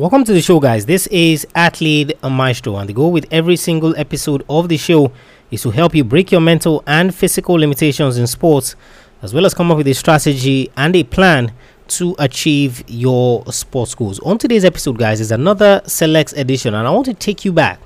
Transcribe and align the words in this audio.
Welcome 0.00 0.24
to 0.24 0.32
the 0.32 0.40
show, 0.40 0.60
guys. 0.60 0.86
This 0.86 1.06
is 1.08 1.46
Athlete 1.54 2.14
Maestro, 2.22 2.76
and 2.76 2.88
the 2.88 2.94
goal 2.94 3.12
with 3.12 3.26
every 3.30 3.56
single 3.56 3.94
episode 3.98 4.42
of 4.48 4.70
the 4.70 4.78
show 4.78 5.12
is 5.50 5.60
to 5.60 5.70
help 5.70 5.94
you 5.94 6.04
break 6.04 6.32
your 6.32 6.40
mental 6.40 6.82
and 6.86 7.14
physical 7.14 7.56
limitations 7.56 8.16
in 8.16 8.26
sports, 8.26 8.76
as 9.20 9.34
well 9.34 9.44
as 9.44 9.52
come 9.52 9.70
up 9.70 9.76
with 9.76 9.86
a 9.88 9.92
strategy 9.92 10.70
and 10.78 10.96
a 10.96 11.04
plan 11.04 11.52
to 11.88 12.16
achieve 12.18 12.82
your 12.86 13.44
sports 13.52 13.94
goals. 13.94 14.18
On 14.20 14.38
today's 14.38 14.64
episode, 14.64 14.96
guys, 14.96 15.20
is 15.20 15.32
another 15.32 15.82
Selects 15.84 16.32
edition, 16.32 16.72
and 16.72 16.88
I 16.88 16.90
want 16.92 17.04
to 17.04 17.12
take 17.12 17.44
you 17.44 17.52
back 17.52 17.78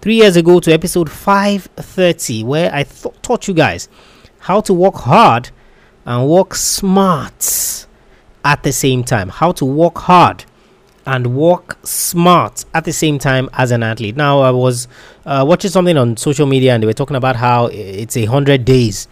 three 0.00 0.14
years 0.14 0.36
ago 0.36 0.60
to 0.60 0.72
episode 0.72 1.10
530, 1.10 2.44
where 2.44 2.74
I 2.74 2.84
th- 2.84 3.14
taught 3.20 3.46
you 3.46 3.52
guys 3.52 3.90
how 4.38 4.62
to 4.62 4.72
work 4.72 4.94
hard 4.94 5.50
and 6.06 6.30
work 6.30 6.54
smart 6.54 7.86
at 8.42 8.62
the 8.62 8.72
same 8.72 9.04
time. 9.04 9.28
How 9.28 9.52
to 9.52 9.66
work 9.66 9.98
hard 9.98 10.46
and 11.08 11.34
work 11.34 11.78
smart 11.84 12.66
at 12.74 12.84
the 12.84 12.92
same 12.92 13.18
time 13.18 13.48
as 13.54 13.70
an 13.70 13.82
athlete. 13.82 14.14
Now, 14.14 14.40
I 14.40 14.50
was 14.50 14.86
uh, 15.24 15.42
watching 15.48 15.70
something 15.70 15.96
on 15.96 16.18
social 16.18 16.46
media 16.46 16.74
and 16.74 16.82
they 16.82 16.86
were 16.86 16.92
talking 16.92 17.16
about 17.16 17.34
how 17.34 17.70
it's 17.72 18.14
a 18.18 18.26
hundred 18.26 18.66
days 18.66 19.08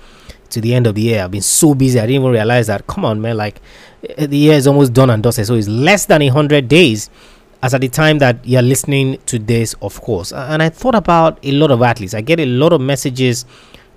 to 0.51 0.61
the 0.61 0.75
end 0.75 0.87
of 0.87 0.95
the 0.95 1.01
year. 1.01 1.25
I've 1.25 1.31
been 1.31 1.41
so 1.41 1.75
busy, 1.75 1.99
I 1.99 2.03
didn't 2.03 2.21
even 2.21 2.31
realize 2.33 2.67
that. 2.67 2.87
Come 2.87 3.07
on, 3.07 3.23
man, 3.23 3.39
like 3.39 3.63
uh, 4.19 4.27
the 4.27 4.37
year 4.37 4.53
is 4.53 4.67
almost 4.67 4.93
done 4.93 5.09
and 5.09 5.23
dusted, 5.23 5.47
so 5.47 5.55
it's 5.55 5.69
less 5.69 6.05
than 6.05 6.21
a 6.21 6.29
hundred 6.29 6.69
days. 6.69 7.09
As 7.63 7.73
at 7.73 7.81
the 7.81 7.89
time 7.89 8.19
that 8.19 8.47
you're 8.47 8.61
listening 8.61 9.19
to 9.25 9.39
this, 9.39 9.75
of 9.81 9.99
course, 10.03 10.31
and 10.31 10.63
I 10.63 10.69
thought 10.69 10.95
about 10.95 11.39
a 11.43 11.53
lot 11.53 11.71
of 11.71 11.81
athletes. 11.81 12.13
I 12.13 12.21
get 12.21 12.39
a 12.39 12.45
lot 12.45 12.75
of 12.75 12.83
messages 12.83 13.47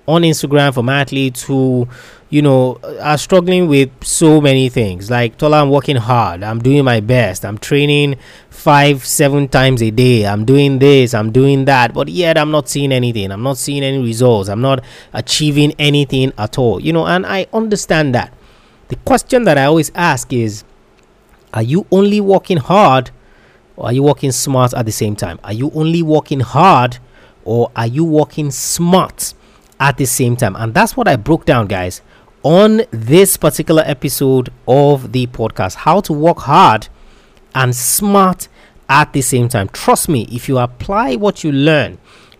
on 0.09 0.23
Instagram 0.23 0.73
from 0.73 0.89
athletes 0.89 1.43
who 1.43 1.87
you 2.29 2.43
know, 2.43 2.79
are 3.01 3.17
struggling 3.17 3.67
with 3.67 3.89
so 4.03 4.39
many 4.39 4.69
things. 4.69 5.09
Like 5.09 5.37
Tola, 5.37 5.61
I'm 5.63 5.69
working 5.69 5.95
hard. 5.95 6.43
I'm 6.43 6.59
doing 6.59 6.85
my 6.85 6.99
best. 6.99 7.43
I'm 7.43 7.57
training 7.57 8.17
five, 8.49 9.03
seven 9.05 9.47
times 9.47 9.81
a 9.81 9.89
day. 9.89 10.27
I'm 10.27 10.45
doing 10.45 10.77
this. 10.77 11.13
I'm 11.13 11.31
doing 11.31 11.65
that. 11.65 11.93
But 11.93 12.07
yet, 12.07 12.37
I'm 12.37 12.51
not 12.51 12.69
seeing 12.69 12.91
anything. 12.91 13.31
I'm 13.31 13.41
not 13.41 13.57
seeing 13.57 13.83
any 13.83 13.97
results. 13.97 14.47
I'm 14.47 14.61
not 14.61 14.83
achieving 15.13 15.73
anything 15.79 16.31
at 16.37 16.59
all. 16.59 16.79
You 16.79 16.93
know, 16.93 17.07
and 17.07 17.25
I 17.25 17.47
understand 17.51 18.13
that. 18.13 18.31
The 18.89 18.95
question 18.97 19.43
that 19.45 19.57
I 19.57 19.65
always 19.65 19.91
ask 19.95 20.31
is, 20.31 20.63
are 21.53 21.63
you 21.63 21.87
only 21.91 22.21
working 22.21 22.57
hard, 22.57 23.09
or 23.75 23.87
are 23.87 23.93
you 23.93 24.03
working 24.03 24.31
smart 24.31 24.73
at 24.75 24.85
the 24.85 24.91
same 24.91 25.15
time? 25.15 25.39
Are 25.43 25.53
you 25.53 25.71
only 25.73 26.03
working 26.03 26.41
hard, 26.41 26.99
or 27.43 27.71
are 27.75 27.87
you 27.87 28.03
working 28.03 28.51
smart? 28.51 29.33
At 29.79 29.97
the 29.97 30.05
same 30.05 30.35
time, 30.35 30.55
and 30.57 30.73
that's 30.73 30.97
what 30.97 31.07
I 31.07 31.15
broke 31.15 31.45
down, 31.45 31.67
guys 31.67 32.01
on 32.43 32.81
this 32.91 33.35
particular 33.35 33.83
episode 33.85 34.49
of 34.67 35.11
the 35.11 35.27
podcast 35.27 35.75
how 35.75 35.99
to 35.99 36.13
work 36.13 36.39
hard 36.39 36.87
and 37.53 37.75
smart 37.75 38.47
at 38.87 39.13
the 39.13 39.21
same 39.21 39.49
time. 39.49 39.67
Trust 39.69 40.09
me, 40.09 40.27
if 40.31 40.47
you 40.47 40.57
apply 40.57 41.15
what 41.15 41.43
you 41.43 41.51
learn 41.51 41.97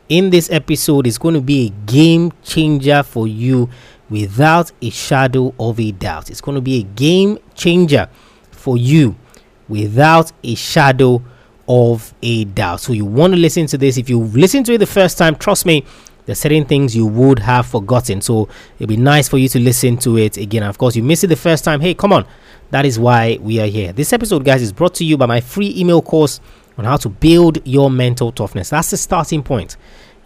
in 0.07 0.29
this 0.29 0.49
episode, 0.51 1.05
it's 1.05 1.17
going 1.17 1.35
to 1.35 1.41
be 1.41 1.67
a 1.67 1.69
game 1.85 2.31
changer 2.43 3.03
for 3.03 3.27
you 3.27 3.69
without 4.09 4.71
a 4.81 4.89
shadow 4.89 5.53
of 5.59 5.79
a 5.79 5.91
doubt. 5.91 6.29
It's 6.29 6.41
going 6.41 6.55
to 6.55 6.61
be 6.61 6.79
a 6.79 6.83
game 6.83 7.37
changer 7.53 8.09
for 8.51 8.77
you 8.77 9.15
without 9.67 10.31
a 10.43 10.55
shadow 10.55 11.21
of 11.67 12.13
a 12.23 12.45
doubt. 12.45 12.81
So 12.81 12.93
you 12.93 13.05
want 13.05 13.33
to 13.33 13.39
listen 13.39 13.67
to 13.67 13.77
this. 13.77 13.97
If 13.97 14.09
you've 14.09 14.35
listened 14.35 14.65
to 14.67 14.73
it 14.73 14.79
the 14.79 14.87
first 14.87 15.17
time, 15.19 15.35
trust 15.35 15.67
me, 15.67 15.85
there's 16.30 16.38
certain 16.38 16.63
things 16.63 16.95
you 16.95 17.08
would 17.08 17.39
have 17.39 17.66
forgotten. 17.66 18.22
So 18.22 18.47
it'd 18.77 18.88
be 18.88 18.97
nice 18.97 19.27
for 19.27 19.39
you 19.39 19.49
to 19.49 19.59
listen 19.59 19.97
to 19.97 20.16
it 20.19 20.38
again. 20.38 20.61
of 20.61 20.77
course, 20.77 20.95
you 20.95 21.02
missed 21.02 21.23
it 21.23 21.27
the 21.27 21.36
first 21.36 21.63
time. 21.63 21.81
Hey, 21.81 21.95
come 21.95 22.13
on. 22.13 22.23
That 22.69 22.86
is 22.86 22.99
why 22.99 23.39
we 23.41 23.59
are 23.59 23.66
here. 23.66 23.94
This 23.94 24.13
episode, 24.13 24.45
guys, 24.45 24.61
is 24.61 24.71
brought 24.71 24.94
to 24.95 25.03
you 25.03 25.17
by 25.17 25.25
my 25.25 25.41
free 25.41 25.73
email 25.75 26.03
course 26.03 26.39
on 26.77 26.86
how 26.86 26.97
to 26.97 27.09
build 27.09 27.66
your 27.66 27.89
mental 27.89 28.31
toughness. 28.31 28.69
That's 28.69 28.91
the 28.91 28.97
starting 28.97 29.41
point. 29.41 29.75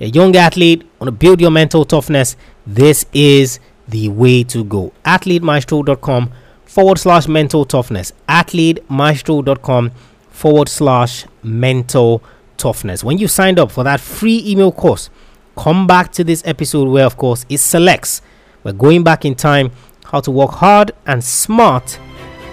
A 0.01 0.07
young 0.07 0.35
athlete 0.35 0.83
want 0.99 1.07
to 1.07 1.13
build 1.13 1.39
your 1.39 1.51
mental 1.51 1.85
toughness. 1.85 2.35
This 2.67 3.05
is 3.13 3.61
the 3.87 4.09
way 4.09 4.43
to 4.43 4.65
go. 4.65 4.91
AthleteMaestro.com 5.05 6.33
forward 6.65 6.99
slash 6.99 7.29
mental 7.29 7.63
toughness. 7.63 8.11
AthleteMaestro.com 8.27 9.91
forward 10.29 10.67
slash 10.67 11.25
mental 11.43 12.21
toughness. 12.57 13.05
When 13.05 13.19
you 13.19 13.29
signed 13.29 13.57
up 13.57 13.71
for 13.71 13.85
that 13.85 14.01
free 14.01 14.43
email 14.45 14.73
course, 14.73 15.09
come 15.55 15.87
back 15.87 16.11
to 16.13 16.23
this 16.23 16.41
episode 16.45 16.89
where, 16.89 17.05
of 17.05 17.17
course, 17.17 17.45
it 17.49 17.59
selects. 17.59 18.21
We're 18.63 18.73
going 18.73 19.03
back 19.03 19.25
in 19.25 19.35
time 19.35 19.71
how 20.05 20.21
to 20.21 20.31
work 20.31 20.51
hard 20.51 20.91
and 21.05 21.23
smart 21.23 21.99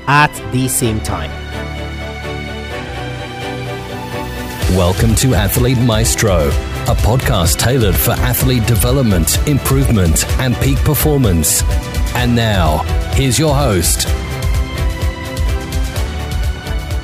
at 0.07 0.33
the 0.53 0.69
same 0.69 1.01
time. 1.01 1.31
Welcome 4.77 5.15
to 5.17 5.35
Athlete 5.35 5.79
Maestro, 5.79 6.49
a 6.49 6.95
podcast 6.95 7.59
tailored 7.59 7.97
for 7.97 8.13
athlete 8.13 8.67
development, 8.67 9.37
improvement, 9.49 10.25
and 10.39 10.55
peak 10.57 10.79
performance. 10.79 11.63
And 12.15 12.35
now, 12.35 12.79
here's 13.15 13.39
your 13.39 13.55
host, 13.55 14.09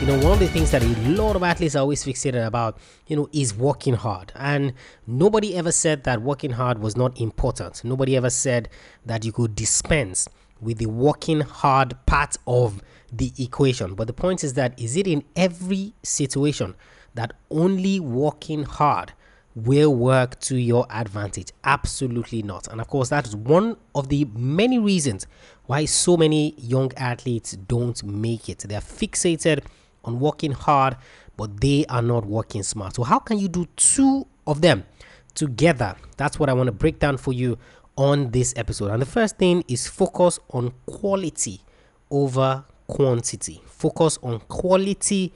you 0.06 0.12
know, 0.12 0.22
one 0.22 0.34
of 0.34 0.38
the 0.38 0.46
things 0.46 0.70
that 0.70 0.84
a 0.84 1.08
lot 1.10 1.34
of 1.34 1.42
athletes 1.42 1.74
are 1.74 1.80
always 1.80 2.04
fixated 2.04 2.46
about, 2.46 2.78
you 3.08 3.16
know, 3.16 3.28
is 3.32 3.52
working 3.52 3.94
hard. 3.94 4.32
And 4.36 4.72
nobody 5.04 5.56
ever 5.56 5.72
said 5.72 6.04
that 6.04 6.22
working 6.22 6.52
hard 6.52 6.78
was 6.78 6.96
not 6.96 7.20
important. 7.20 7.82
Nobody 7.82 8.16
ever 8.16 8.30
said 8.30 8.68
that 9.04 9.24
you 9.24 9.32
could 9.32 9.56
dispense 9.56 10.28
with 10.60 10.78
the 10.78 10.86
working 10.86 11.40
hard 11.40 11.96
part 12.06 12.36
of 12.46 12.84
the 13.12 13.32
equation. 13.36 13.96
But 13.96 14.06
the 14.06 14.12
point 14.12 14.44
is 14.44 14.54
that 14.54 14.80
is 14.80 14.96
it 14.96 15.08
in 15.08 15.24
every 15.34 15.92
situation 16.04 16.76
that 17.14 17.32
only 17.50 17.98
working 17.98 18.62
hard 18.62 19.12
will 19.56 19.92
work 19.92 20.38
to 20.42 20.56
your 20.56 20.86
advantage? 20.88 21.50
Absolutely 21.64 22.42
not. 22.44 22.68
And 22.68 22.80
of 22.80 22.86
course, 22.86 23.08
that 23.08 23.26
is 23.26 23.34
one 23.34 23.76
of 23.92 24.08
the 24.08 24.26
many 24.36 24.78
reasons 24.78 25.26
why 25.64 25.84
so 25.84 26.16
many 26.16 26.54
young 26.58 26.92
athletes 26.96 27.56
don't 27.56 28.04
make 28.04 28.48
it. 28.48 28.60
They 28.60 28.76
are 28.76 28.80
fixated 28.80 29.64
on 30.06 30.20
working 30.20 30.52
hard, 30.52 30.96
but 31.36 31.60
they 31.60 31.84
are 31.86 32.02
not 32.02 32.24
working 32.26 32.62
smart. 32.62 32.94
So, 32.94 33.02
how 33.02 33.18
can 33.18 33.38
you 33.38 33.48
do 33.48 33.66
two 33.76 34.26
of 34.46 34.60
them 34.60 34.84
together? 35.34 35.96
That's 36.16 36.38
what 36.38 36.48
I 36.48 36.52
want 36.52 36.68
to 36.68 36.72
break 36.72 36.98
down 36.98 37.16
for 37.16 37.32
you 37.32 37.58
on 37.96 38.30
this 38.30 38.54
episode. 38.56 38.90
And 38.90 39.02
the 39.02 39.06
first 39.06 39.36
thing 39.36 39.64
is 39.68 39.86
focus 39.86 40.38
on 40.50 40.72
quality 40.86 41.60
over 42.10 42.64
quantity. 42.86 43.62
Focus 43.66 44.18
on 44.22 44.40
quality 44.40 45.32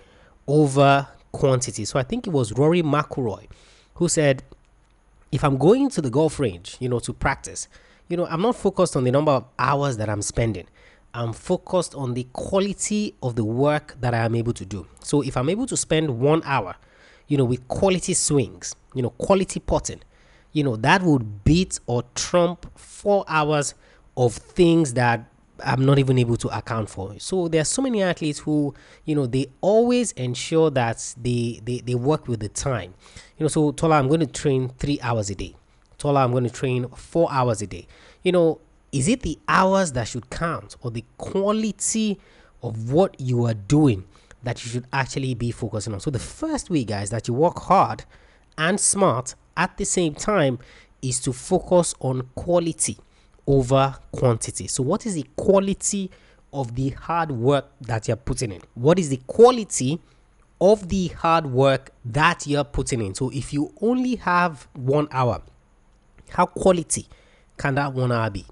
over 0.47 1.09
quantity. 1.33 1.85
So, 1.85 1.99
I 1.99 2.03
think 2.03 2.27
it 2.27 2.31
was 2.31 2.53
Rory 2.53 2.83
McIlroy 2.83 3.47
who 3.95 4.09
said, 4.09 4.43
if 5.31 5.45
I'm 5.45 5.59
going 5.59 5.91
to 5.91 6.01
the 6.01 6.11
golf 6.11 6.41
range, 6.41 6.77
you 6.81 6.89
know, 6.89 6.99
to 7.01 7.13
practice, 7.13 7.69
you 8.09 8.17
know, 8.17 8.27
I'm 8.27 8.43
not 8.43 8.57
focused 8.57 8.97
on 8.97 9.05
the 9.05 9.11
number 9.11 9.31
of 9.31 9.45
hours 9.59 9.99
that 9.99 10.09
I'm 10.09 10.23
spending. 10.23 10.67
I'm 11.13 11.33
focused 11.33 11.95
on 11.95 12.15
the 12.15 12.25
quality 12.33 13.15
of 13.23 13.37
the 13.37 13.45
work 13.45 13.97
that 14.01 14.15
I 14.15 14.19
am 14.19 14.35
able 14.35 14.53
to 14.53 14.65
do. 14.65 14.87
So 15.03 15.23
if 15.23 15.37
I'm 15.37 15.49
able 15.49 15.67
to 15.67 15.77
spend 15.77 16.21
one 16.21 16.43
hour, 16.45 16.77
you 17.27 17.37
know, 17.37 17.45
with 17.45 17.67
quality 17.69 18.15
swings, 18.15 18.75
you 18.95 19.03
know, 19.03 19.11
quality 19.11 19.61
putting, 19.61 20.01
you 20.53 20.65
know, 20.65 20.77
that 20.77 21.03
would 21.03 21.45
beat 21.45 21.79
or 21.87 22.05
trump 22.15 22.67
four 22.79 23.25
hours 23.29 23.75
of 24.17 24.35
things 24.35 24.95
that 24.95 25.27
I'm 25.65 25.85
not 25.85 25.99
even 25.99 26.19
able 26.19 26.37
to 26.39 26.49
account 26.57 26.89
for. 26.89 27.15
So 27.19 27.49
there 27.49 27.61
are 27.61 27.67
so 27.67 27.83
many 27.83 28.03
athletes 28.03 28.39
who, 28.41 28.75
you 29.05 29.15
know, 29.15 29.27
they 29.27 29.47
always 29.61 30.13
ensure 30.13 30.71
that 30.71 31.15
they 31.21 31.61
they, 31.65 31.79
they 31.79 31.95
work 31.95 32.29
with 32.29 32.41
the 32.41 32.49
time. 32.49 32.95
You 33.37 33.45
know, 33.45 33.49
so 33.49 33.73
Tola, 33.73 33.99
I'm 33.99 34.09
going 34.09 34.21
to 34.21 34.27
train 34.27 34.69
three 34.79 35.01
hours 35.03 35.31
a 35.31 35.35
day. 35.35 35.57
Tola, 35.99 36.25
I'm 36.25 36.31
going 36.33 36.45
to 36.45 36.51
train 36.51 36.89
four 36.89 37.31
hours 37.31 37.63
a 37.63 37.67
day. 37.67 37.87
You 38.23 38.33
know, 38.33 38.61
is 38.93 39.09
it 39.09 39.23
the 39.23 39.39
hours 39.49 39.93
that 39.93 40.09
should 40.09 40.31
count 40.31 40.77
or 40.83 40.91
the 40.91 41.05
quality 41.19 42.19
of 42.63 42.93
what 42.93 43.19
you 43.21 43.47
are 43.47 43.55
doing 43.55 44.05
that 44.43 44.65
you 44.65 44.71
should 44.71 44.87
actually 44.93 45.35
be 45.35 45.51
focusing 45.51 45.93
on? 45.95 46.01
So, 46.01 46.11
the 46.11 46.19
first 46.19 46.71
way, 46.71 46.85
guys, 46.85 47.11
that 47.11 47.29
you 47.29 47.35
work 47.35 47.59
hard 47.61 48.05
and 48.59 48.81
smart 48.81 49.35
at 49.57 49.77
the 49.77 49.85
same 49.85 50.15
time 50.15 50.59
is 51.03 51.21
to 51.21 51.33
focus 51.33 51.95
on 52.01 52.29
quality 52.35 52.99
over 53.47 53.97
quantity. 54.13 54.67
So, 54.67 54.83
what 54.83 55.07
is 55.07 55.15
the 55.15 55.27
quality 55.37 56.11
of 56.53 56.75
the 56.75 56.91
hard 56.91 57.31
work 57.31 57.71
that 57.83 58.09
you're 58.09 58.17
putting 58.17 58.53
in? 58.53 58.63
What 58.75 58.99
is 58.99 59.09
the 59.09 59.21
quality 59.27 60.01
of 60.61 60.89
the 60.89 61.09
hard 61.09 61.47
work 61.47 61.91
that 62.05 62.47
you're 62.47 62.65
putting 62.65 63.01
in? 63.05 63.15
So, 63.15 63.31
if 63.31 63.53
you 63.53 63.73
only 63.81 64.17
have 64.17 64.67
one 64.75 65.07
hour, 65.13 65.43
how 66.31 66.47
quality 66.47 67.07
can 67.57 67.77
that 67.77 67.93
one 67.93 68.11
hour 68.11 68.31
be? 68.31 68.45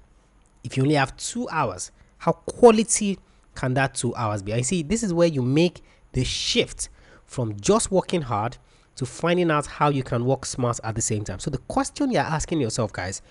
If 0.63 0.77
you 0.77 0.83
only 0.83 0.95
have 0.95 1.15
two 1.17 1.47
hours, 1.49 1.91
how 2.19 2.33
quality 2.33 3.17
can 3.55 3.73
that 3.75 3.95
two 3.95 4.15
hours 4.15 4.41
be? 4.41 4.53
I 4.53 4.61
see 4.61 4.83
this 4.83 5.03
is 5.03 5.13
where 5.13 5.27
you 5.27 5.41
make 5.41 5.81
the 6.13 6.23
shift 6.23 6.89
from 7.25 7.59
just 7.59 7.91
working 7.91 8.21
hard 8.21 8.57
to 8.95 9.05
finding 9.05 9.51
out 9.51 9.65
how 9.65 9.89
you 9.89 10.03
can 10.03 10.25
work 10.25 10.45
smart 10.45 10.79
at 10.83 10.95
the 10.95 11.01
same 11.01 11.23
time. 11.23 11.39
So 11.39 11.49
the 11.49 11.59
question 11.59 12.11
you're 12.11 12.21
asking 12.21 12.59
yourself, 12.59 12.91
guys, 12.91 13.21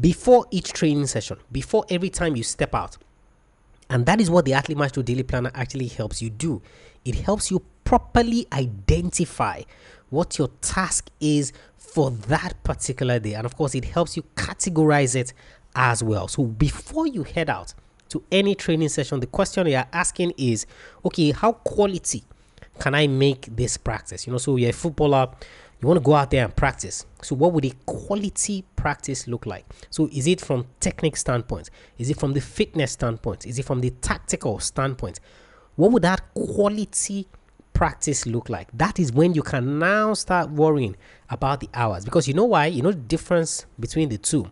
before 0.00 0.46
each 0.50 0.72
training 0.72 1.06
session, 1.06 1.38
before 1.50 1.84
every 1.90 2.10
time 2.10 2.36
you 2.36 2.44
step 2.44 2.74
out, 2.74 2.98
And 3.90 4.04
that 4.06 4.20
is 4.20 4.30
what 4.30 4.44
the 4.44 4.52
Athlete 4.52 4.76
Maestro 4.76 5.02
Daily 5.02 5.22
Planner 5.22 5.50
actually 5.54 5.86
helps 5.86 6.20
you 6.20 6.30
do. 6.30 6.60
It 7.04 7.14
helps 7.14 7.50
you 7.50 7.62
properly 7.84 8.46
identify 8.52 9.62
what 10.10 10.38
your 10.38 10.48
task 10.60 11.08
is 11.20 11.52
for 11.76 12.10
that 12.10 12.62
particular 12.64 13.18
day. 13.18 13.34
And 13.34 13.46
of 13.46 13.56
course, 13.56 13.74
it 13.74 13.86
helps 13.86 14.16
you 14.16 14.24
categorize 14.36 15.16
it 15.16 15.32
as 15.74 16.02
well. 16.02 16.28
So 16.28 16.44
before 16.44 17.06
you 17.06 17.24
head 17.24 17.50
out 17.50 17.74
to 18.10 18.22
any 18.32 18.54
training 18.54 18.88
session, 18.88 19.20
the 19.20 19.26
question 19.26 19.66
you're 19.66 19.84
asking 19.92 20.32
is 20.36 20.66
okay, 21.04 21.32
how 21.32 21.52
quality 21.52 22.24
can 22.78 22.94
I 22.94 23.06
make 23.06 23.46
this 23.54 23.76
practice? 23.76 24.26
You 24.26 24.32
know, 24.32 24.38
so 24.38 24.56
you're 24.56 24.70
a 24.70 24.72
footballer, 24.72 25.28
you 25.80 25.86
want 25.86 25.98
to 25.98 26.04
go 26.04 26.14
out 26.14 26.30
there 26.30 26.44
and 26.44 26.54
practice. 26.54 27.06
So, 27.22 27.36
what 27.36 27.52
would 27.52 27.64
a 27.64 27.72
quality 27.86 28.64
practice 28.76 29.28
look 29.28 29.46
like? 29.46 29.64
So, 29.90 30.08
is 30.12 30.26
it 30.26 30.40
from 30.40 30.66
technique 30.80 31.16
standpoint? 31.16 31.70
Is 31.98 32.10
it 32.10 32.18
from 32.18 32.32
the 32.32 32.40
fitness 32.40 32.92
standpoint? 32.92 33.46
Is 33.46 33.58
it 33.58 33.64
from 33.64 33.80
the 33.80 33.90
tactical 33.90 34.58
standpoint? 34.58 35.20
What 35.76 35.92
would 35.92 36.02
that 36.02 36.34
quality 36.34 37.28
practice 37.72 38.26
look 38.26 38.48
like? 38.48 38.68
That 38.72 38.98
is 38.98 39.12
when 39.12 39.34
you 39.34 39.42
can 39.42 39.78
now 39.78 40.14
start 40.14 40.50
worrying 40.50 40.96
about 41.30 41.60
the 41.60 41.68
hours 41.74 42.04
because 42.04 42.26
you 42.26 42.34
know 42.34 42.46
why? 42.46 42.66
You 42.66 42.82
know 42.82 42.90
the 42.90 42.96
difference 42.96 43.66
between 43.78 44.08
the 44.08 44.18
two 44.18 44.50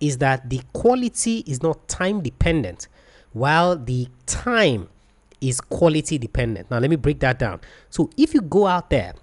is 0.00 0.18
that 0.18 0.48
the 0.50 0.60
quality 0.72 1.38
is 1.46 1.62
not 1.62 1.86
time 1.88 2.20
dependent 2.20 2.88
while 3.32 3.76
the 3.76 4.08
time 4.26 4.88
is 5.40 5.60
quality 5.60 6.18
dependent. 6.18 6.70
Now, 6.70 6.78
let 6.78 6.90
me 6.90 6.96
break 6.96 7.20
that 7.20 7.38
down. 7.38 7.60
So, 7.90 8.10
if 8.16 8.34
you 8.34 8.40
go 8.40 8.66
out 8.66 8.90
there 8.90 9.14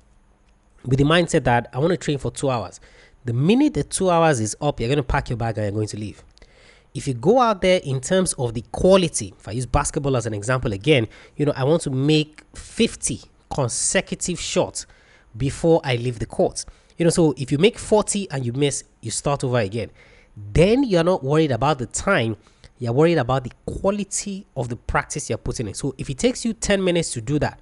with 0.86 1.00
the 1.00 1.06
mindset 1.06 1.44
that 1.46 1.70
I 1.74 1.80
want 1.80 1.92
to 1.92 1.98
train 1.98 2.18
for 2.18 2.32
two 2.32 2.50
hours, 2.50 2.80
the 3.26 3.34
minute 3.34 3.74
the 3.74 3.84
two 3.84 4.10
hours 4.10 4.40
is 4.40 4.56
up, 4.62 4.80
you're 4.80 4.90
going 4.90 4.98
to 4.98 5.04
pack 5.04 5.30
your 5.30 5.38
bag 5.38 5.58
and 5.58 5.66
you're 5.66 5.74
going 5.74 5.88
to 5.88 5.98
leave. 5.98 6.24
If 6.94 7.08
you 7.08 7.14
go 7.14 7.40
out 7.40 7.62
there 7.62 7.80
in 7.84 8.02
terms 8.02 8.34
of 8.34 8.54
the 8.54 8.64
quality, 8.72 9.34
if 9.40 9.48
I 9.48 9.52
use 9.52 9.66
basketball 9.66 10.18
as 10.18 10.26
an 10.26 10.34
example 10.34 10.74
again, 10.74 11.08
you 11.38 11.46
know, 11.46 11.54
I 11.56 11.64
want 11.64 11.82
to 11.84 11.90
make 11.90 12.44
50 12.54 13.22
consecutive 13.50 14.40
shots 14.40 14.86
before 15.38 15.80
I 15.84 15.96
leave 15.96 16.20
the 16.20 16.26
court. 16.26 16.66
You 16.98 17.06
know, 17.06 17.10
so 17.10 17.34
if 17.38 17.52
you 17.52 17.58
make 17.58 17.80
40 17.80 18.30
and 18.32 18.46
you 18.46 18.52
miss, 18.54 18.84
you 19.02 19.12
start 19.12 19.44
over 19.44 19.60
again. 19.60 19.90
Then 20.54 20.84
you're 20.84 21.04
not 21.04 21.24
worried 21.24 21.52
about 21.52 21.80
the 21.80 21.86
time, 21.86 22.38
you're 22.80 22.94
worried 22.94 23.18
about 23.18 23.44
the 23.44 23.52
quality 23.66 24.48
of 24.56 24.70
the 24.70 24.76
practice 24.76 25.30
you're 25.30 25.38
putting 25.38 25.68
in. 25.68 25.74
So 25.74 25.94
if 25.98 26.10
it 26.10 26.18
takes 26.18 26.44
you 26.44 26.54
10 26.54 26.84
minutes 26.84 27.12
to 27.14 27.22
do 27.22 27.40
that, 27.40 27.60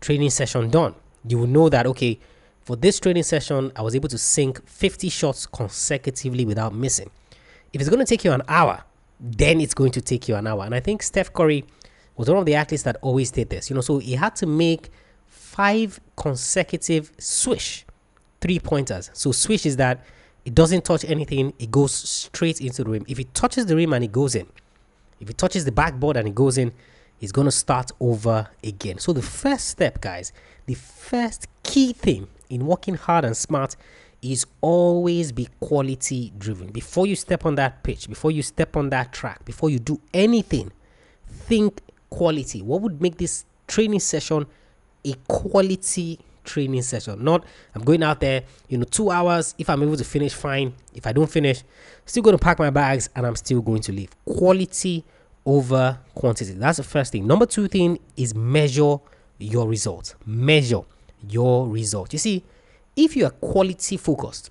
training 0.00 0.30
session 0.30 0.70
done, 0.70 0.94
you 1.26 1.38
will 1.38 1.46
know 1.46 1.68
that, 1.68 1.86
okay, 1.86 2.18
for 2.64 2.76
this 2.76 3.00
training 3.00 3.22
session, 3.22 3.72
I 3.74 3.82
was 3.82 3.94
able 3.94 4.08
to 4.08 4.18
sink 4.18 4.66
50 4.68 5.08
shots 5.08 5.46
consecutively 5.46 6.44
without 6.44 6.74
missing. 6.74 7.10
If 7.72 7.80
it's 7.80 7.90
going 7.90 8.04
to 8.04 8.08
take 8.08 8.24
you 8.24 8.32
an 8.32 8.42
hour, 8.46 8.84
then 9.18 9.60
it's 9.60 9.74
going 9.74 9.92
to 9.92 10.00
take 10.00 10.28
you 10.28 10.36
an 10.36 10.46
hour. 10.46 10.64
And 10.64 10.74
I 10.74 10.80
think 10.80 11.02
Steph 11.02 11.32
Curry 11.32 11.64
was 12.16 12.28
one 12.28 12.38
of 12.38 12.46
the 12.46 12.54
athletes 12.54 12.82
that 12.84 12.96
always 13.00 13.30
did 13.30 13.50
this. 13.50 13.70
You 13.70 13.74
know, 13.74 13.80
so 13.80 13.98
he 13.98 14.12
had 14.12 14.36
to 14.36 14.46
make 14.46 14.90
five 15.26 15.98
consecutive 16.16 17.12
swish 17.18 17.84
three 18.40 18.58
pointers. 18.58 19.10
So 19.12 19.32
swish 19.32 19.64
is 19.64 19.76
that 19.76 20.04
it 20.44 20.54
doesn't 20.54 20.84
touch 20.84 21.04
anything, 21.04 21.52
it 21.58 21.70
goes 21.70 21.92
straight 21.92 22.60
into 22.60 22.84
the 22.84 22.90
rim. 22.90 23.04
If 23.08 23.18
it 23.18 23.34
touches 23.34 23.66
the 23.66 23.76
rim 23.76 23.92
and 23.92 24.04
it 24.04 24.12
goes 24.12 24.34
in, 24.34 24.46
if 25.20 25.30
it 25.30 25.38
touches 25.38 25.64
the 25.64 25.72
backboard 25.72 26.16
and 26.16 26.26
it 26.26 26.34
goes 26.34 26.58
in, 26.58 26.72
it's 27.20 27.30
going 27.30 27.44
to 27.44 27.52
start 27.52 27.92
over 28.00 28.48
again. 28.64 28.98
So 28.98 29.12
the 29.12 29.22
first 29.22 29.68
step, 29.68 30.00
guys, 30.00 30.32
the 30.66 30.74
first 30.74 31.46
key 31.62 31.92
thing 31.92 32.26
in 32.50 32.66
working 32.66 32.96
hard 32.96 33.24
and 33.24 33.36
smart 33.36 33.76
is 34.20 34.46
always 34.60 35.30
be 35.30 35.48
quality 35.60 36.32
driven. 36.38 36.68
Before 36.68 37.06
you 37.06 37.14
step 37.14 37.46
on 37.46 37.54
that 37.56 37.82
pitch, 37.84 38.08
before 38.08 38.32
you 38.32 38.42
step 38.42 38.76
on 38.76 38.90
that 38.90 39.12
track, 39.12 39.44
before 39.44 39.70
you 39.70 39.78
do 39.78 40.00
anything, 40.12 40.72
think 41.26 41.80
quality. 42.10 42.62
What 42.62 42.82
would 42.82 43.00
make 43.00 43.18
this 43.18 43.44
training 43.68 44.00
session 44.00 44.46
a 45.04 45.14
quality 45.28 46.18
training 46.44 46.82
session? 46.82 47.22
Not 47.22 47.44
I'm 47.74 47.82
going 47.82 48.02
out 48.02 48.20
there, 48.20 48.42
you 48.68 48.78
know, 48.78 48.84
two 48.84 49.10
hours. 49.10 49.54
If 49.58 49.68
I'm 49.70 49.82
able 49.82 49.96
to 49.96 50.04
finish, 50.04 50.32
fine. 50.34 50.74
If 50.94 51.06
I 51.06 51.12
don't 51.12 51.30
finish, 51.30 51.62
still 52.06 52.22
going 52.22 52.36
to 52.36 52.42
pack 52.42 52.58
my 52.58 52.70
bags 52.70 53.08
and 53.14 53.26
I'm 53.26 53.36
still 53.36 53.60
going 53.60 53.82
to 53.82 53.92
leave. 53.92 54.10
Quality 54.24 55.04
over 55.44 55.98
quantity. 56.14 56.52
That's 56.52 56.78
the 56.78 56.84
first 56.84 57.12
thing. 57.12 57.26
Number 57.26 57.46
two 57.46 57.68
thing 57.68 57.98
is 58.16 58.34
measure 58.34 58.96
your 59.38 59.68
results. 59.68 60.14
Measure 60.24 60.82
your 61.28 61.68
result. 61.68 62.12
You 62.12 62.18
see, 62.18 62.44
if 62.96 63.16
you 63.16 63.24
are 63.26 63.30
quality 63.30 63.96
focused 63.96 64.50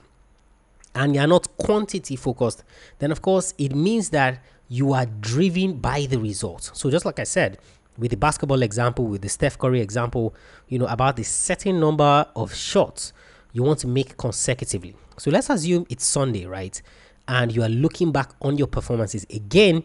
and 0.95 1.15
you're 1.15 1.27
not 1.27 1.47
quantity 1.57 2.15
focused, 2.15 2.63
then 2.99 3.11
of 3.11 3.21
course 3.21 3.53
it 3.57 3.75
means 3.75 4.09
that 4.09 4.43
you 4.67 4.93
are 4.93 5.05
driven 5.05 5.73
by 5.73 6.05
the 6.05 6.17
results. 6.17 6.71
So 6.73 6.89
just 6.89 7.05
like 7.05 7.19
I 7.19 7.23
said, 7.23 7.57
with 7.97 8.11
the 8.11 8.17
basketball 8.17 8.61
example, 8.61 9.05
with 9.05 9.21
the 9.21 9.29
Steph 9.29 9.57
Curry 9.57 9.81
example, 9.81 10.33
you 10.67 10.79
know, 10.79 10.87
about 10.87 11.15
the 11.15 11.23
certain 11.23 11.79
number 11.79 12.25
of 12.35 12.53
shots 12.53 13.13
you 13.53 13.63
want 13.63 13.79
to 13.79 13.87
make 13.87 14.17
consecutively. 14.17 14.95
So 15.17 15.29
let's 15.29 15.49
assume 15.49 15.85
it's 15.89 16.05
Sunday, 16.05 16.45
right? 16.45 16.81
And 17.27 17.53
you 17.53 17.63
are 17.63 17.69
looking 17.69 18.11
back 18.11 18.31
on 18.41 18.57
your 18.57 18.67
performances 18.67 19.25
again. 19.29 19.83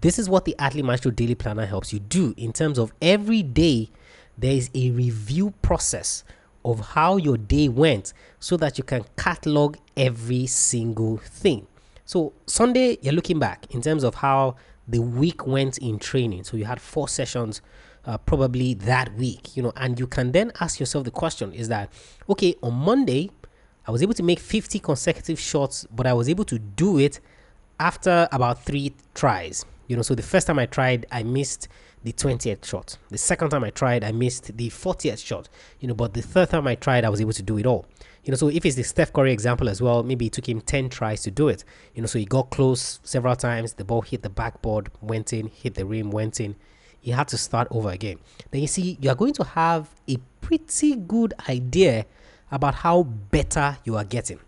This 0.00 0.18
is 0.18 0.28
what 0.28 0.44
the 0.44 0.54
Athlete 0.58 0.84
Maestro 0.84 1.10
Daily 1.10 1.34
Planner 1.34 1.66
helps 1.66 1.92
you 1.92 1.98
do 1.98 2.34
in 2.36 2.52
terms 2.52 2.78
of 2.78 2.92
every 3.00 3.42
day 3.42 3.90
there 4.36 4.52
is 4.52 4.70
a 4.74 4.90
review 4.90 5.52
process 5.62 6.24
of 6.64 6.80
how 6.80 7.16
your 7.16 7.36
day 7.36 7.68
went 7.68 8.12
so 8.40 8.56
that 8.56 8.78
you 8.78 8.84
can 8.84 9.04
catalog 9.16 9.76
every 9.96 10.46
single 10.46 11.18
thing. 11.18 11.66
So, 12.06 12.32
Sunday, 12.46 12.98
you're 13.00 13.14
looking 13.14 13.38
back 13.38 13.66
in 13.70 13.80
terms 13.80 14.04
of 14.04 14.16
how 14.16 14.56
the 14.86 15.00
week 15.00 15.46
went 15.46 15.78
in 15.78 15.98
training. 15.98 16.44
So, 16.44 16.56
you 16.56 16.64
had 16.64 16.80
four 16.80 17.08
sessions 17.08 17.60
uh, 18.06 18.18
probably 18.18 18.74
that 18.74 19.14
week, 19.14 19.56
you 19.56 19.62
know, 19.62 19.72
and 19.76 19.98
you 19.98 20.06
can 20.06 20.32
then 20.32 20.52
ask 20.60 20.78
yourself 20.78 21.04
the 21.04 21.10
question 21.10 21.52
is 21.52 21.68
that, 21.68 21.90
okay, 22.28 22.54
on 22.62 22.74
Monday, 22.74 23.30
I 23.86 23.90
was 23.90 24.02
able 24.02 24.14
to 24.14 24.22
make 24.22 24.38
50 24.38 24.78
consecutive 24.78 25.38
shots, 25.38 25.86
but 25.90 26.06
I 26.06 26.12
was 26.12 26.28
able 26.28 26.44
to 26.44 26.58
do 26.58 26.98
it 26.98 27.20
after 27.78 28.28
about 28.32 28.62
three 28.62 28.94
tries. 29.14 29.64
You 29.88 29.96
know, 29.96 30.02
so 30.02 30.14
the 30.14 30.22
first 30.22 30.46
time 30.46 30.58
I 30.58 30.66
tried, 30.66 31.06
I 31.12 31.22
missed 31.22 31.68
the 32.02 32.12
20th 32.12 32.64
shot. 32.64 32.96
The 33.10 33.18
second 33.18 33.50
time 33.50 33.64
I 33.64 33.70
tried, 33.70 34.04
I 34.04 34.12
missed 34.12 34.56
the 34.56 34.70
40th 34.70 35.24
shot. 35.24 35.48
You 35.80 35.88
know, 35.88 35.94
but 35.94 36.14
the 36.14 36.22
third 36.22 36.50
time 36.50 36.66
I 36.66 36.74
tried, 36.74 37.04
I 37.04 37.10
was 37.10 37.20
able 37.20 37.32
to 37.32 37.42
do 37.42 37.58
it 37.58 37.66
all. 37.66 37.86
You 38.24 38.30
know, 38.30 38.36
so 38.36 38.48
if 38.48 38.64
it's 38.64 38.76
the 38.76 38.82
Steph 38.82 39.12
Curry 39.12 39.32
example 39.32 39.68
as 39.68 39.82
well, 39.82 40.02
maybe 40.02 40.26
it 40.26 40.32
took 40.32 40.48
him 40.48 40.62
10 40.62 40.88
tries 40.88 41.20
to 41.22 41.30
do 41.30 41.48
it. 41.48 41.62
You 41.94 42.00
know, 42.00 42.06
so 42.06 42.18
he 42.18 42.24
got 42.24 42.48
close 42.50 43.00
several 43.02 43.36
times, 43.36 43.74
the 43.74 43.84
ball 43.84 44.00
hit 44.00 44.22
the 44.22 44.30
backboard, 44.30 44.90
went 45.02 45.34
in, 45.34 45.48
hit 45.48 45.74
the 45.74 45.84
rim, 45.84 46.10
went 46.10 46.40
in. 46.40 46.56
He 47.00 47.10
had 47.10 47.28
to 47.28 47.36
start 47.36 47.68
over 47.70 47.90
again. 47.90 48.18
Then 48.50 48.62
you 48.62 48.66
see, 48.66 48.96
you 48.98 49.10
are 49.10 49.14
going 49.14 49.34
to 49.34 49.44
have 49.44 49.90
a 50.08 50.16
pretty 50.40 50.96
good 50.96 51.34
idea 51.50 52.06
about 52.50 52.76
how 52.76 53.02
better 53.02 53.76
you 53.84 53.96
are 53.96 54.04
getting. 54.04 54.40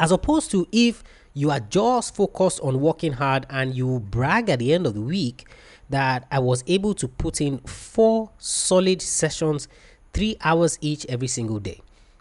As 0.00 0.10
opposed 0.10 0.50
to 0.50 0.66
if 0.72 1.04
you 1.34 1.52
are 1.52 1.60
just 1.60 2.16
focused 2.16 2.58
on 2.62 2.80
working 2.80 3.12
hard 3.12 3.46
and 3.48 3.76
you 3.76 4.00
brag 4.00 4.50
at 4.50 4.58
the 4.58 4.74
end 4.74 4.86
of 4.86 4.94
the 4.94 5.00
week 5.00 5.46
that 5.88 6.26
I 6.32 6.40
was 6.40 6.64
able 6.66 6.94
to 6.94 7.06
put 7.06 7.40
in 7.40 7.58
four 7.58 8.30
solid 8.38 9.00
sessions, 9.00 9.68
three 10.12 10.36
hours 10.40 10.78
each 10.80 11.06
every 11.06 11.28
single 11.28 11.60
day. 11.60 11.80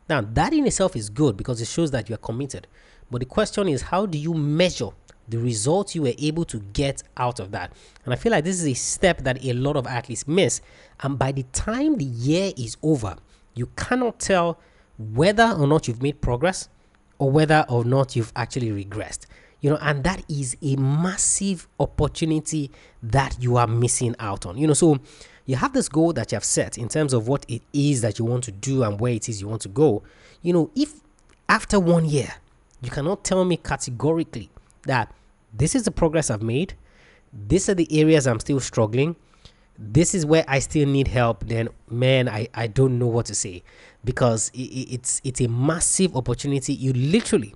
Now, 0.09 0.21
that 0.21 0.53
in 0.53 0.65
itself 0.65 0.95
is 0.95 1.09
good 1.09 1.37
because 1.37 1.61
it 1.61 1.67
shows 1.67 1.91
that 1.91 2.09
you 2.09 2.15
are 2.15 2.19
committed. 2.19 2.67
But 3.11 3.19
the 3.19 3.25
question 3.25 3.67
is, 3.67 3.81
how 3.81 4.05
do 4.05 4.17
you 4.17 4.33
measure 4.33 4.89
the 5.27 5.37
results 5.37 5.95
you 5.95 6.03
were 6.03 6.13
able 6.17 6.45
to 6.45 6.59
get 6.59 7.03
out 7.17 7.39
of 7.39 7.51
that? 7.51 7.73
And 8.05 8.13
I 8.13 8.17
feel 8.17 8.31
like 8.31 8.43
this 8.43 8.59
is 8.59 8.67
a 8.67 8.73
step 8.73 9.23
that 9.23 9.43
a 9.43 9.53
lot 9.53 9.75
of 9.75 9.87
athletes 9.87 10.27
miss. 10.27 10.61
And 11.01 11.17
by 11.19 11.31
the 11.31 11.43
time 11.53 11.95
the 11.95 12.05
year 12.05 12.51
is 12.57 12.77
over, 12.83 13.15
you 13.53 13.67
cannot 13.75 14.19
tell 14.19 14.59
whether 14.97 15.55
or 15.57 15.67
not 15.67 15.87
you've 15.87 16.01
made 16.01 16.21
progress 16.21 16.69
or 17.19 17.31
whether 17.31 17.65
or 17.69 17.83
not 17.83 18.15
you've 18.15 18.31
actually 18.35 18.69
regressed 18.69 19.25
you 19.61 19.69
know 19.69 19.77
and 19.81 20.03
that 20.03 20.23
is 20.29 20.55
a 20.61 20.75
massive 20.75 21.67
opportunity 21.79 22.71
that 23.01 23.35
you 23.39 23.57
are 23.57 23.67
missing 23.67 24.15
out 24.19 24.45
on 24.45 24.57
you 24.57 24.67
know 24.67 24.73
so 24.73 24.97
you 25.47 25.55
have 25.55 25.73
this 25.73 25.89
goal 25.89 26.13
that 26.13 26.31
you 26.31 26.35
have 26.35 26.43
set 26.43 26.77
in 26.77 26.87
terms 26.87 27.13
of 27.13 27.27
what 27.27 27.45
it 27.47 27.63
is 27.73 28.01
that 28.01 28.19
you 28.19 28.25
want 28.25 28.43
to 28.43 28.51
do 28.51 28.83
and 28.83 28.99
where 28.99 29.13
it 29.13 29.27
is 29.27 29.41
you 29.41 29.47
want 29.47 29.63
to 29.63 29.69
go. 29.69 30.03
You 30.43 30.53
know 30.53 30.71
if 30.75 30.93
after 31.49 31.79
one 31.79 32.05
year 32.05 32.35
you 32.81 32.91
cannot 32.91 33.23
tell 33.23 33.43
me 33.43 33.57
categorically 33.57 34.49
that 34.83 35.11
this 35.53 35.73
is 35.73 35.83
the 35.83 35.91
progress 35.91 36.29
i've 36.29 36.43
made 36.43 36.75
these 37.47 37.67
are 37.69 37.73
the 37.73 37.87
areas 37.99 38.27
i'm 38.27 38.39
still 38.39 38.59
struggling 38.59 39.15
this 39.79 40.13
is 40.13 40.25
where 40.25 40.43
i 40.47 40.59
still 40.59 40.87
need 40.87 41.07
help 41.07 41.47
then 41.47 41.69
man 41.89 42.27
i 42.27 42.47
i 42.53 42.67
don't 42.67 42.97
know 42.99 43.07
what 43.07 43.25
to 43.25 43.35
say. 43.35 43.63
Because 44.03 44.49
it, 44.53 44.59
it's 44.59 45.21
it's 45.23 45.41
a 45.41 45.47
massive 45.47 46.15
opportunity. 46.15 46.73
You 46.73 46.93
literally 46.93 47.55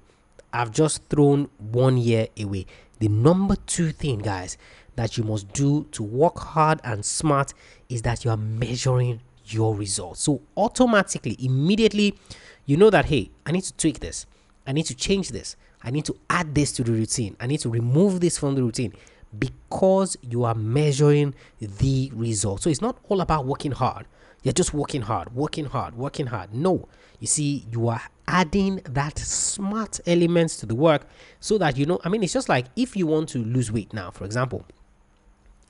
I've 0.52 0.72
just 0.72 1.04
thrown 1.10 1.50
one 1.58 1.98
year 1.98 2.28
away. 2.38 2.66
The 3.00 3.08
number 3.08 3.56
two 3.66 3.92
thing, 3.92 4.20
guys, 4.20 4.58
that 4.96 5.18
you 5.18 5.24
must 5.24 5.52
do 5.54 5.86
to 5.92 6.04
work 6.04 6.38
hard 6.38 6.80
and 6.84 7.06
smart 7.06 7.54
is 7.90 8.02
that 8.04 8.24
you 8.26 8.32
are 8.32 8.38
measuring 8.38 9.22
your 9.46 9.76
results. 9.76 10.22
So, 10.22 10.42
automatically, 10.56 11.36
immediately, 11.40 12.18
you 12.66 12.78
know 12.78 12.90
that, 12.90 13.06
hey, 13.06 13.32
I 13.46 13.52
need 13.52 13.64
to 13.64 13.74
tweak 13.74 14.00
this, 14.00 14.26
I 14.68 14.72
need 14.72 14.86
to 14.86 14.96
change 14.96 15.30
this, 15.30 15.56
I 15.84 15.92
need 15.92 16.06
to 16.06 16.16
add 16.30 16.54
this 16.54 16.72
to 16.74 16.84
the 16.84 16.92
routine, 16.92 17.36
I 17.40 17.48
need 17.48 17.60
to 17.62 17.70
remove 17.70 18.20
this 18.20 18.38
from 18.38 18.56
the 18.56 18.64
routine. 18.64 18.94
because 19.38 20.18
you 20.22 20.44
are 20.44 20.56
measuring 20.56 21.34
the 21.60 22.12
result. 22.14 22.62
So 22.62 22.70
it's 22.70 22.82
not 22.82 22.98
all 23.10 23.22
about 23.22 23.46
working 23.46 23.72
hard. 23.72 24.06
You're 24.44 24.54
just 24.54 24.74
working 24.74 25.02
hard, 25.02 25.34
working 25.36 25.66
hard, 25.66 25.96
working 25.96 26.26
hard. 26.28 26.54
No, 26.54 26.88
you 27.20 27.28
see, 27.28 27.66
you 27.72 27.88
are 27.90 28.02
adding 28.28 28.82
that 28.90 29.20
smart 29.20 30.00
elements 30.08 30.58
to 30.58 30.66
the 30.66 30.74
work 30.74 31.08
so 31.40 31.58
that 31.60 31.78
you 31.78 31.86
know. 31.86 32.00
I 32.04 32.10
mean, 32.10 32.24
it's 32.24 32.34
just 32.34 32.50
like 32.50 32.66
if 32.76 32.96
you 32.96 33.06
want 33.06 33.30
to 33.30 33.40
lose 33.40 33.72
weight 33.72 33.94
now, 33.94 34.10
for 34.10 34.26
example, 34.26 34.66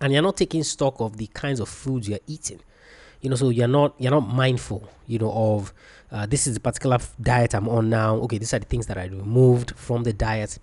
and 0.02 0.12
you're 0.12 0.22
not 0.22 0.36
taking 0.36 0.64
stock 0.64 1.00
of 1.00 1.18
the 1.18 1.28
kinds 1.28 1.60
of 1.60 1.70
foods 1.70 2.10
you're 2.10 2.20
eating. 2.28 2.60
You 3.22 3.30
know 3.30 3.36
so 3.36 3.50
you're 3.50 3.68
not 3.68 3.94
you're 4.00 4.12
not 4.12 4.28
mindful 4.28 4.90
you 5.06 5.20
know 5.20 5.32
of 5.32 5.74
uh, 6.12 6.26
this 6.26 6.48
is 6.48 6.56
the 6.56 6.60
particular 6.60 6.98
diet 7.22 7.54
i'm 7.54 7.70
on 7.70 7.90
now. 7.90 8.16
Okay 8.16 8.40
these 8.40 8.54
are 8.54 8.60
the 8.60 8.66
things 8.66 8.88
that 8.88 8.98
i 8.98 9.06
removed 9.06 9.76
from 9.76 10.04
the 10.04 10.12
diet. 10.12 10.58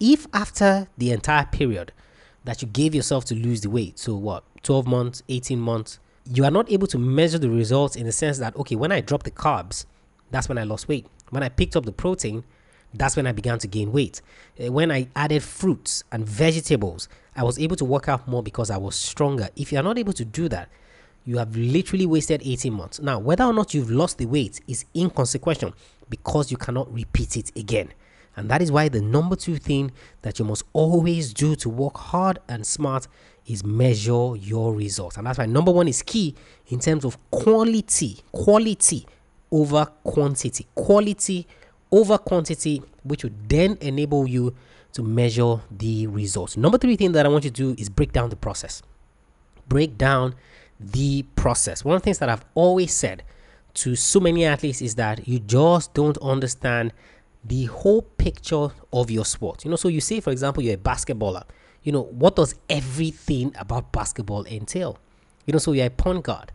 If 0.00 0.26
after 0.34 0.88
the 0.98 1.12
entire 1.12 1.46
period 1.46 1.92
that 2.44 2.60
you 2.60 2.66
gave 2.66 2.92
yourself 2.92 3.24
to 3.26 3.36
lose 3.36 3.60
the 3.60 3.70
weight 3.70 4.00
so 4.00 4.16
what 4.16 4.42
12 4.64 4.86
months 4.86 5.22
18 5.28 5.60
months 5.60 6.00
you 6.28 6.44
are 6.44 6.50
not 6.50 6.70
able 6.70 6.88
to 6.88 6.98
measure 6.98 7.38
the 7.38 7.48
results 7.48 7.94
in 7.94 8.04
the 8.06 8.12
sense 8.12 8.38
that 8.38 8.56
okay 8.56 8.74
when 8.74 8.90
i 8.90 9.00
dropped 9.00 9.24
the 9.24 9.30
carbs 9.30 9.86
that's 10.32 10.48
when 10.48 10.58
i 10.58 10.64
lost 10.64 10.88
weight. 10.88 11.06
When 11.30 11.44
i 11.44 11.48
picked 11.48 11.76
up 11.76 11.84
the 11.84 11.92
protein 11.92 12.42
that's 12.94 13.16
when 13.16 13.26
i 13.26 13.32
began 13.32 13.58
to 13.58 13.66
gain 13.66 13.92
weight 13.92 14.20
uh, 14.64 14.70
when 14.70 14.90
i 14.90 15.06
added 15.16 15.42
fruits 15.42 16.04
and 16.12 16.26
vegetables 16.26 17.08
i 17.36 17.42
was 17.42 17.58
able 17.58 17.76
to 17.76 17.84
work 17.84 18.08
out 18.08 18.26
more 18.28 18.42
because 18.42 18.70
i 18.70 18.76
was 18.76 18.94
stronger 18.94 19.48
if 19.56 19.72
you're 19.72 19.82
not 19.82 19.98
able 19.98 20.12
to 20.12 20.24
do 20.24 20.48
that 20.48 20.68
you 21.24 21.38
have 21.38 21.56
literally 21.56 22.06
wasted 22.06 22.42
18 22.44 22.72
months. 22.72 23.00
Now, 23.00 23.18
whether 23.18 23.44
or 23.44 23.52
not 23.52 23.74
you've 23.74 23.90
lost 23.90 24.18
the 24.18 24.26
weight 24.26 24.60
is 24.66 24.84
inconsequential 24.96 25.72
because 26.10 26.50
you 26.50 26.56
cannot 26.56 26.92
repeat 26.92 27.36
it 27.36 27.52
again. 27.56 27.92
And 28.36 28.50
that 28.50 28.62
is 28.62 28.72
why 28.72 28.88
the 28.88 29.00
number 29.00 29.36
two 29.36 29.56
thing 29.56 29.92
that 30.22 30.38
you 30.38 30.44
must 30.44 30.64
always 30.72 31.32
do 31.32 31.54
to 31.56 31.68
work 31.68 31.96
hard 31.98 32.38
and 32.48 32.66
smart 32.66 33.06
is 33.46 33.62
measure 33.62 34.34
your 34.36 34.74
results. 34.74 35.16
And 35.16 35.26
that's 35.26 35.38
why 35.38 35.46
number 35.46 35.70
one 35.70 35.86
is 35.86 36.02
key 36.02 36.34
in 36.68 36.80
terms 36.80 37.04
of 37.04 37.18
quality, 37.30 38.18
quality 38.32 39.06
over 39.50 39.84
quantity, 40.02 40.66
quality 40.74 41.46
over 41.92 42.18
quantity, 42.18 42.82
which 43.04 43.22
would 43.22 43.48
then 43.48 43.78
enable 43.80 44.26
you 44.26 44.54
to 44.92 45.02
measure 45.02 45.60
the 45.70 46.06
results. 46.06 46.56
Number 46.56 46.78
three 46.78 46.96
thing 46.96 47.12
that 47.12 47.26
I 47.26 47.28
want 47.28 47.44
you 47.44 47.50
to 47.50 47.74
do 47.74 47.80
is 47.80 47.88
break 47.88 48.12
down 48.12 48.30
the 48.30 48.36
process. 48.36 48.82
Break 49.68 49.96
down 49.96 50.34
the 50.80 51.22
process. 51.36 51.84
One 51.84 51.96
of 51.96 52.02
the 52.02 52.04
things 52.04 52.18
that 52.18 52.28
I've 52.28 52.44
always 52.54 52.92
said 52.92 53.22
to 53.74 53.94
so 53.94 54.20
many 54.20 54.44
athletes 54.44 54.82
is 54.82 54.96
that 54.96 55.26
you 55.26 55.38
just 55.38 55.94
don't 55.94 56.18
understand 56.18 56.92
the 57.44 57.64
whole 57.66 58.02
picture 58.02 58.68
of 58.92 59.10
your 59.10 59.24
sport. 59.24 59.64
You 59.64 59.70
know, 59.70 59.76
so 59.76 59.88
you 59.88 60.00
say, 60.00 60.20
for 60.20 60.30
example, 60.30 60.62
you're 60.62 60.74
a 60.74 60.78
basketballer. 60.78 61.44
You 61.82 61.92
know, 61.92 62.02
what 62.02 62.36
does 62.36 62.54
everything 62.68 63.54
about 63.58 63.92
basketball 63.92 64.44
entail? 64.46 64.98
You 65.46 65.52
know, 65.52 65.58
so 65.58 65.72
you're 65.72 65.86
a 65.86 65.90
point 65.90 66.24
guard. 66.24 66.52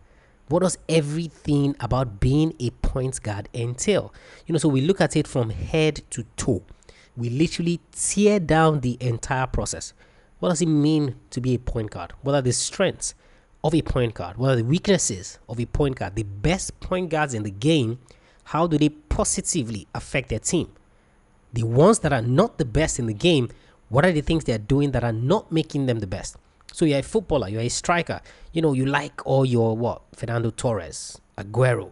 What 0.48 0.62
does 0.62 0.78
everything 0.88 1.76
about 1.80 2.20
being 2.20 2.54
a 2.58 2.70
point 2.70 3.22
guard 3.22 3.48
entail? 3.54 4.12
You 4.46 4.52
know, 4.52 4.58
so 4.58 4.68
we 4.68 4.80
look 4.80 5.00
at 5.00 5.16
it 5.16 5.26
from 5.26 5.50
head 5.50 6.02
to 6.10 6.24
toe. 6.36 6.62
We 7.16 7.30
literally 7.30 7.80
tear 7.92 8.40
down 8.40 8.80
the 8.80 8.96
entire 9.00 9.46
process. 9.46 9.92
What 10.38 10.50
does 10.50 10.62
it 10.62 10.66
mean 10.66 11.16
to 11.30 11.40
be 11.40 11.54
a 11.54 11.58
point 11.58 11.90
guard? 11.90 12.12
What 12.22 12.34
are 12.34 12.42
the 12.42 12.52
strengths? 12.52 13.14
of 13.64 13.74
a 13.74 13.82
point 13.82 14.14
guard? 14.14 14.36
What 14.36 14.50
are 14.50 14.56
the 14.56 14.64
weaknesses 14.64 15.38
of 15.48 15.60
a 15.60 15.66
point 15.66 15.96
guard? 15.96 16.14
The 16.14 16.22
best 16.22 16.78
point 16.80 17.10
guards 17.10 17.34
in 17.34 17.42
the 17.42 17.50
game, 17.50 17.98
how 18.44 18.66
do 18.66 18.78
they 18.78 18.88
positively 18.88 19.86
affect 19.94 20.28
their 20.28 20.38
team? 20.38 20.72
The 21.52 21.64
ones 21.64 22.00
that 22.00 22.12
are 22.12 22.22
not 22.22 22.58
the 22.58 22.64
best 22.64 22.98
in 22.98 23.06
the 23.06 23.14
game, 23.14 23.48
what 23.88 24.04
are 24.04 24.12
the 24.12 24.20
things 24.20 24.44
they're 24.44 24.58
doing 24.58 24.92
that 24.92 25.04
are 25.04 25.12
not 25.12 25.50
making 25.50 25.86
them 25.86 26.00
the 26.00 26.06
best? 26.06 26.36
So 26.72 26.84
you're 26.84 27.00
a 27.00 27.02
footballer, 27.02 27.48
you're 27.48 27.62
a 27.62 27.68
striker, 27.68 28.20
you 28.52 28.62
know, 28.62 28.72
you 28.72 28.86
like 28.86 29.26
all 29.26 29.44
your 29.44 29.76
what? 29.76 30.02
Fernando 30.14 30.50
Torres, 30.50 31.20
Aguero, 31.36 31.90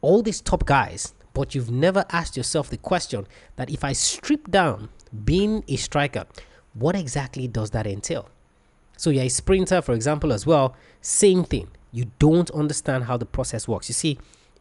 all 0.00 0.22
these 0.22 0.40
top 0.40 0.66
guys, 0.66 1.14
but 1.34 1.54
you've 1.54 1.70
never 1.70 2.04
asked 2.10 2.36
yourself 2.36 2.68
the 2.68 2.76
question 2.76 3.26
that 3.56 3.70
if 3.70 3.84
I 3.84 3.92
strip 3.92 4.50
down 4.50 4.90
being 5.24 5.64
a 5.68 5.76
striker, 5.76 6.24
what 6.74 6.94
exactly 6.94 7.48
does 7.48 7.70
that 7.70 7.86
entail? 7.86 8.28
So 8.96 9.10
you're 9.10 9.24
a 9.24 9.28
sprinter, 9.28 9.82
for 9.82 9.94
example, 9.94 10.32
as 10.32 10.46
well. 10.46 10.76
Same 11.00 11.44
thing. 11.44 11.68
You 11.90 12.10
don't 12.18 12.50
understand 12.50 13.04
how 13.04 13.16
the 13.16 13.26
process 13.26 13.66
works. 13.66 13.88
You 13.88 13.94
see, 13.94 14.18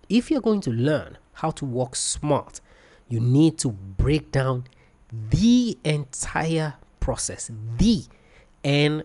if 0.09 0.31
you're 0.31 0.41
going 0.41 0.61
to 0.61 0.71
learn 0.71 1.17
how 1.33 1.51
to 1.51 1.65
walk 1.65 1.95
smart, 1.95 2.59
you 3.07 3.19
need 3.19 3.57
to 3.59 3.69
break 3.69 4.31
down 4.31 4.65
the 5.11 5.77
entire 5.83 6.75
process. 6.99 7.51
The 7.77 8.05
entire 8.63 9.03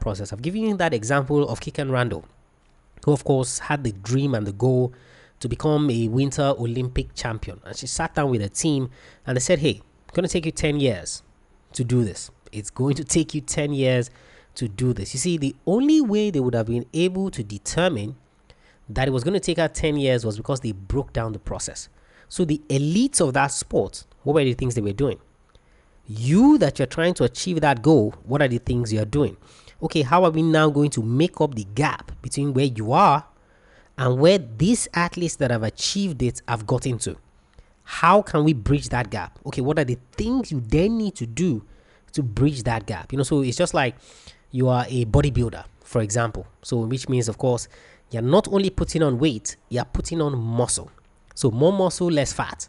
process. 0.00 0.32
I've 0.32 0.42
given 0.42 0.62
you 0.62 0.76
that 0.76 0.94
example 0.94 1.48
of 1.48 1.60
Kikkan 1.60 1.90
Randall, 1.90 2.24
who, 3.04 3.12
of 3.12 3.24
course, 3.24 3.58
had 3.58 3.84
the 3.84 3.92
dream 3.92 4.34
and 4.34 4.46
the 4.46 4.52
goal 4.52 4.92
to 5.40 5.48
become 5.48 5.90
a 5.90 6.08
Winter 6.08 6.54
Olympic 6.58 7.14
champion. 7.14 7.60
And 7.64 7.76
she 7.76 7.86
sat 7.86 8.14
down 8.14 8.30
with 8.30 8.42
a 8.42 8.48
team 8.48 8.90
and 9.26 9.36
they 9.36 9.40
said, 9.40 9.58
Hey, 9.58 9.82
it's 10.06 10.14
going 10.14 10.26
to 10.26 10.32
take 10.32 10.46
you 10.46 10.52
10 10.52 10.80
years 10.80 11.22
to 11.72 11.84
do 11.84 12.04
this. 12.04 12.30
It's 12.52 12.70
going 12.70 12.94
to 12.94 13.04
take 13.04 13.34
you 13.34 13.40
10 13.40 13.72
years 13.72 14.10
to 14.54 14.68
do 14.68 14.92
this. 14.92 15.12
You 15.12 15.18
see, 15.18 15.36
the 15.36 15.54
only 15.66 16.00
way 16.00 16.30
they 16.30 16.40
would 16.40 16.54
have 16.54 16.66
been 16.66 16.86
able 16.94 17.30
to 17.32 17.42
determine 17.42 18.16
that 18.88 19.08
it 19.08 19.10
was 19.10 19.24
going 19.24 19.34
to 19.34 19.40
take 19.40 19.58
her 19.58 19.68
10 19.68 19.96
years 19.96 20.24
was 20.24 20.36
because 20.36 20.60
they 20.60 20.72
broke 20.72 21.12
down 21.12 21.32
the 21.32 21.38
process. 21.38 21.88
So 22.28 22.44
the 22.44 22.60
elites 22.68 23.20
of 23.20 23.32
that 23.34 23.48
sport, 23.48 24.04
what 24.22 24.34
were 24.34 24.44
the 24.44 24.54
things 24.54 24.74
they 24.74 24.80
were 24.80 24.92
doing? 24.92 25.18
You 26.06 26.58
that 26.58 26.78
you're 26.78 26.86
trying 26.86 27.14
to 27.14 27.24
achieve 27.24 27.60
that 27.60 27.82
goal, 27.82 28.14
what 28.24 28.42
are 28.42 28.48
the 28.48 28.58
things 28.58 28.92
you're 28.92 29.04
doing? 29.04 29.36
Okay, 29.82 30.02
how 30.02 30.24
are 30.24 30.30
we 30.30 30.42
now 30.42 30.70
going 30.70 30.90
to 30.90 31.02
make 31.02 31.40
up 31.40 31.54
the 31.54 31.66
gap 31.74 32.12
between 32.22 32.54
where 32.54 32.66
you 32.66 32.92
are 32.92 33.24
and 33.96 34.18
where 34.18 34.38
these 34.38 34.88
athletes 34.94 35.36
that 35.36 35.50
have 35.50 35.62
achieved 35.62 36.22
it 36.22 36.42
have 36.48 36.66
gotten 36.66 36.98
to? 36.98 37.16
How 37.84 38.22
can 38.22 38.44
we 38.44 38.54
bridge 38.54 38.88
that 38.90 39.10
gap? 39.10 39.38
Okay, 39.46 39.60
what 39.60 39.78
are 39.78 39.84
the 39.84 39.98
things 40.12 40.50
you 40.50 40.60
then 40.60 40.96
need 40.98 41.14
to 41.16 41.26
do 41.26 41.64
to 42.12 42.22
bridge 42.22 42.62
that 42.62 42.86
gap? 42.86 43.12
You 43.12 43.18
know, 43.18 43.24
so 43.24 43.42
it's 43.42 43.56
just 43.56 43.74
like 43.74 43.94
you 44.50 44.68
are 44.68 44.86
a 44.88 45.04
bodybuilder, 45.04 45.64
for 45.82 46.00
example. 46.00 46.46
So, 46.62 46.78
which 46.78 47.08
means, 47.08 47.28
of 47.28 47.38
course, 47.38 47.68
you're 48.10 48.22
not 48.22 48.48
only 48.48 48.70
putting 48.70 49.02
on 49.02 49.18
weight, 49.18 49.56
you're 49.68 49.84
putting 49.84 50.22
on 50.22 50.38
muscle. 50.38 50.90
So, 51.34 51.50
more 51.50 51.72
muscle, 51.72 52.10
less 52.10 52.32
fat. 52.32 52.68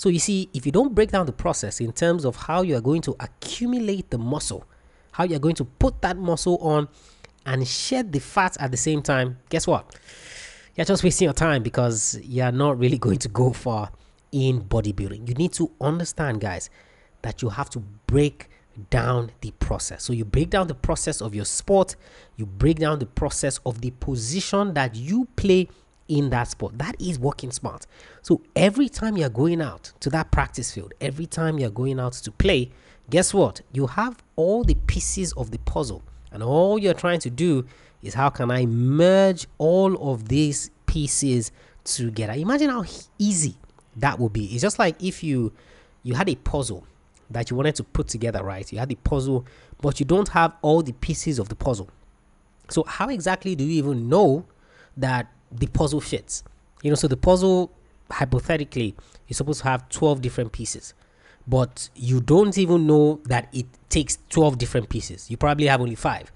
So, 0.00 0.08
you 0.08 0.18
see, 0.18 0.48
if 0.54 0.64
you 0.64 0.72
don't 0.72 0.94
break 0.94 1.10
down 1.10 1.26
the 1.26 1.32
process 1.32 1.78
in 1.78 1.92
terms 1.92 2.24
of 2.24 2.34
how 2.34 2.62
you 2.62 2.74
are 2.74 2.80
going 2.80 3.02
to 3.02 3.14
accumulate 3.20 4.08
the 4.08 4.16
muscle, 4.16 4.64
how 5.12 5.24
you're 5.24 5.38
going 5.38 5.56
to 5.56 5.64
put 5.66 6.00
that 6.00 6.16
muscle 6.16 6.56
on 6.62 6.88
and 7.44 7.68
shed 7.68 8.10
the 8.10 8.18
fat 8.18 8.56
at 8.60 8.70
the 8.70 8.78
same 8.78 9.02
time, 9.02 9.36
guess 9.50 9.66
what? 9.66 9.94
You're 10.74 10.86
just 10.86 11.04
wasting 11.04 11.26
your 11.26 11.34
time 11.34 11.62
because 11.62 12.18
you're 12.22 12.50
not 12.50 12.78
really 12.78 12.96
going 13.06 13.18
to 13.18 13.28
go 13.28 13.52
far 13.52 13.90
in 14.32 14.62
bodybuilding. 14.62 15.28
You 15.28 15.34
need 15.34 15.52
to 15.52 15.70
understand, 15.82 16.40
guys, 16.40 16.70
that 17.20 17.42
you 17.42 17.50
have 17.50 17.68
to 17.68 17.80
break 18.06 18.48
down 18.88 19.32
the 19.42 19.50
process. 19.50 20.02
So 20.02 20.14
you 20.14 20.24
break 20.24 20.48
down 20.48 20.68
the 20.68 20.74
process 20.74 21.20
of 21.20 21.34
your 21.34 21.44
sport, 21.44 21.96
you 22.38 22.46
break 22.46 22.78
down 22.78 23.00
the 23.00 23.06
process 23.06 23.60
of 23.66 23.82
the 23.82 23.90
position 23.90 24.72
that 24.72 24.96
you 24.96 25.28
play 25.36 25.68
in 26.10 26.28
that 26.30 26.48
sport. 26.48 26.76
That 26.76 27.00
is 27.00 27.18
working 27.18 27.52
smart. 27.52 27.86
So 28.20 28.42
every 28.56 28.88
time 28.88 29.16
you're 29.16 29.30
going 29.30 29.62
out 29.62 29.92
to 30.00 30.10
that 30.10 30.30
practice 30.30 30.72
field, 30.72 30.92
every 31.00 31.26
time 31.26 31.58
you're 31.58 31.70
going 31.70 32.00
out 32.00 32.14
to 32.14 32.32
play, 32.32 32.70
guess 33.08 33.32
what? 33.32 33.60
You 33.72 33.86
have 33.86 34.22
all 34.36 34.64
the 34.64 34.74
pieces 34.74 35.32
of 35.34 35.52
the 35.52 35.58
puzzle. 35.60 36.02
And 36.32 36.42
all 36.42 36.78
you're 36.78 36.94
trying 36.94 37.20
to 37.20 37.30
do 37.30 37.64
is 38.02 38.14
how 38.14 38.28
can 38.28 38.50
I 38.50 38.66
merge 38.66 39.46
all 39.58 40.12
of 40.12 40.28
these 40.28 40.70
pieces 40.86 41.52
together? 41.84 42.32
Imagine 42.34 42.70
how 42.70 42.84
easy 43.18 43.54
that 43.96 44.18
would 44.18 44.32
be. 44.32 44.46
It's 44.46 44.62
just 44.62 44.78
like 44.78 45.02
if 45.02 45.22
you 45.22 45.52
you 46.02 46.14
had 46.14 46.28
a 46.28 46.34
puzzle 46.34 46.86
that 47.30 47.50
you 47.50 47.56
wanted 47.56 47.76
to 47.76 47.84
put 47.84 48.08
together, 48.08 48.42
right? 48.42 48.70
You 48.72 48.78
had 48.78 48.88
the 48.88 48.96
puzzle, 48.96 49.44
but 49.80 50.00
you 50.00 50.06
don't 50.06 50.28
have 50.30 50.54
all 50.62 50.82
the 50.82 50.92
pieces 50.92 51.38
of 51.38 51.48
the 51.48 51.54
puzzle. 51.54 51.88
So, 52.68 52.84
how 52.84 53.08
exactly 53.08 53.54
do 53.54 53.64
you 53.64 53.72
even 53.72 54.08
know 54.08 54.46
that 54.96 55.30
the 55.52 55.66
puzzle 55.66 56.00
fits? 56.00 56.44
You 56.82 56.90
know, 56.90 56.96
so 56.96 57.08
the 57.08 57.16
puzzle, 57.16 57.70
hypothetically, 58.10 58.94
is 59.28 59.36
supposed 59.36 59.60
to 59.62 59.68
have 59.68 59.88
12 59.88 60.20
different 60.20 60.52
pieces, 60.52 60.94
but 61.46 61.88
you 61.94 62.20
don't 62.20 62.56
even 62.58 62.86
know 62.86 63.20
that 63.24 63.48
it 63.52 63.66
takes 63.88 64.18
12 64.30 64.58
different 64.58 64.88
pieces. 64.88 65.30
You 65.30 65.36
probably 65.36 65.66
have 65.66 65.80
only 65.80 65.94
five. 65.94 66.32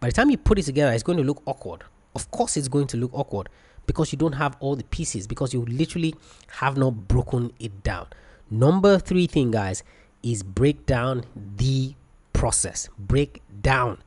By 0.00 0.08
the 0.08 0.12
time 0.12 0.30
you 0.30 0.36
put 0.36 0.58
it 0.58 0.64
together, 0.64 0.92
it's 0.92 1.02
going 1.02 1.18
to 1.18 1.24
look 1.24 1.42
awkward. 1.46 1.82
Of 2.14 2.30
course, 2.30 2.56
it's 2.56 2.68
going 2.68 2.86
to 2.88 2.96
look 2.96 3.10
awkward 3.14 3.48
because 3.86 4.12
you 4.12 4.18
don't 4.18 4.32
have 4.32 4.56
all 4.60 4.76
the 4.76 4.84
pieces, 4.84 5.26
because 5.26 5.52
you 5.52 5.64
literally 5.66 6.14
have 6.58 6.76
not 6.76 7.08
broken 7.08 7.52
it 7.58 7.82
down. 7.82 8.06
Number 8.50 8.98
three 8.98 9.26
thing, 9.26 9.50
guys, 9.50 9.82
is 10.22 10.42
break 10.42 10.86
down 10.86 11.24
the 11.56 11.94
process. 12.32 12.88
Break 12.98 13.42
down 13.60 13.98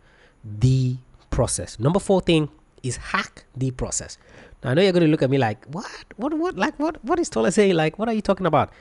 the 0.43 0.97
process. 1.29 1.79
Number 1.79 1.99
four 1.99 2.21
thing 2.21 2.49
is 2.83 2.97
hack 2.97 3.45
the 3.55 3.71
process. 3.71 4.17
Now 4.63 4.71
I 4.71 4.73
know 4.73 4.81
you're 4.81 4.91
going 4.91 5.05
to 5.05 5.11
look 5.11 5.21
at 5.21 5.29
me 5.29 5.37
like, 5.37 5.65
what? 5.65 5.85
What? 6.15 6.33
What? 6.33 6.55
Like 6.55 6.77
what? 6.79 7.03
What 7.03 7.19
is 7.19 7.29
Tola 7.29 7.51
saying? 7.51 7.75
Like, 7.75 7.99
what 7.99 8.07
are 8.07 8.13
you 8.13 8.21
talking 8.21 8.45
about? 8.45 8.71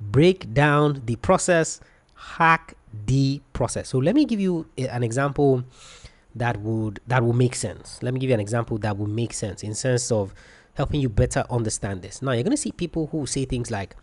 Break 0.00 0.52
down 0.54 1.02
the 1.04 1.16
process. 1.16 1.80
Hack 2.14 2.74
the 3.06 3.40
process. 3.52 3.88
So 3.88 3.98
let 3.98 4.14
me 4.14 4.24
give 4.24 4.40
you 4.40 4.66
eh, 4.78 4.86
an 4.90 5.02
example 5.02 5.64
that 6.34 6.58
would 6.60 7.00
that 7.06 7.22
will 7.22 7.32
make 7.32 7.54
sense. 7.54 8.02
Let 8.02 8.14
me 8.14 8.20
give 8.20 8.28
you 8.30 8.34
an 8.34 8.40
example 8.40 8.78
that 8.78 8.96
will 8.96 9.08
make 9.08 9.32
sense 9.32 9.62
in 9.62 9.74
sense 9.74 10.10
of 10.12 10.34
helping 10.74 11.00
you 11.00 11.08
better 11.08 11.44
understand 11.50 12.02
this. 12.02 12.22
Now 12.22 12.32
you're 12.32 12.42
going 12.42 12.50
to 12.52 12.56
see 12.56 12.72
people 12.72 13.08
who 13.08 13.26
say 13.26 13.44
things 13.44 13.70
like 13.70 13.96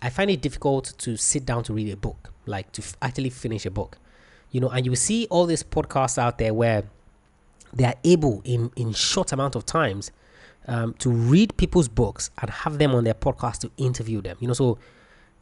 I 0.00 0.10
find 0.10 0.30
it 0.30 0.40
difficult 0.40 0.94
to 0.98 1.16
sit 1.16 1.46
down 1.46 1.62
to 1.64 1.72
read 1.72 1.92
a 1.92 1.96
book, 1.96 2.32
like 2.46 2.72
to 2.72 2.82
f- 2.82 2.96
actually 3.00 3.30
finish 3.30 3.64
a 3.66 3.70
book. 3.70 3.98
You 4.50 4.60
know, 4.60 4.68
and 4.68 4.84
you 4.84 4.96
see 4.96 5.26
all 5.30 5.46
these 5.46 5.62
podcasts 5.62 6.18
out 6.18 6.38
there 6.38 6.52
where 6.52 6.84
they 7.72 7.84
are 7.84 7.94
able 8.04 8.42
in 8.44 8.70
in 8.76 8.92
short 8.92 9.32
amount 9.32 9.54
of 9.54 9.64
times 9.64 10.10
um, 10.66 10.94
to 10.94 11.10
read 11.10 11.56
people's 11.56 11.88
books 11.88 12.30
and 12.40 12.50
have 12.50 12.78
them 12.78 12.94
on 12.94 13.04
their 13.04 13.14
podcast 13.14 13.60
to 13.60 13.70
interview 13.76 14.20
them. 14.20 14.36
You 14.40 14.48
know, 14.48 14.54
so 14.54 14.78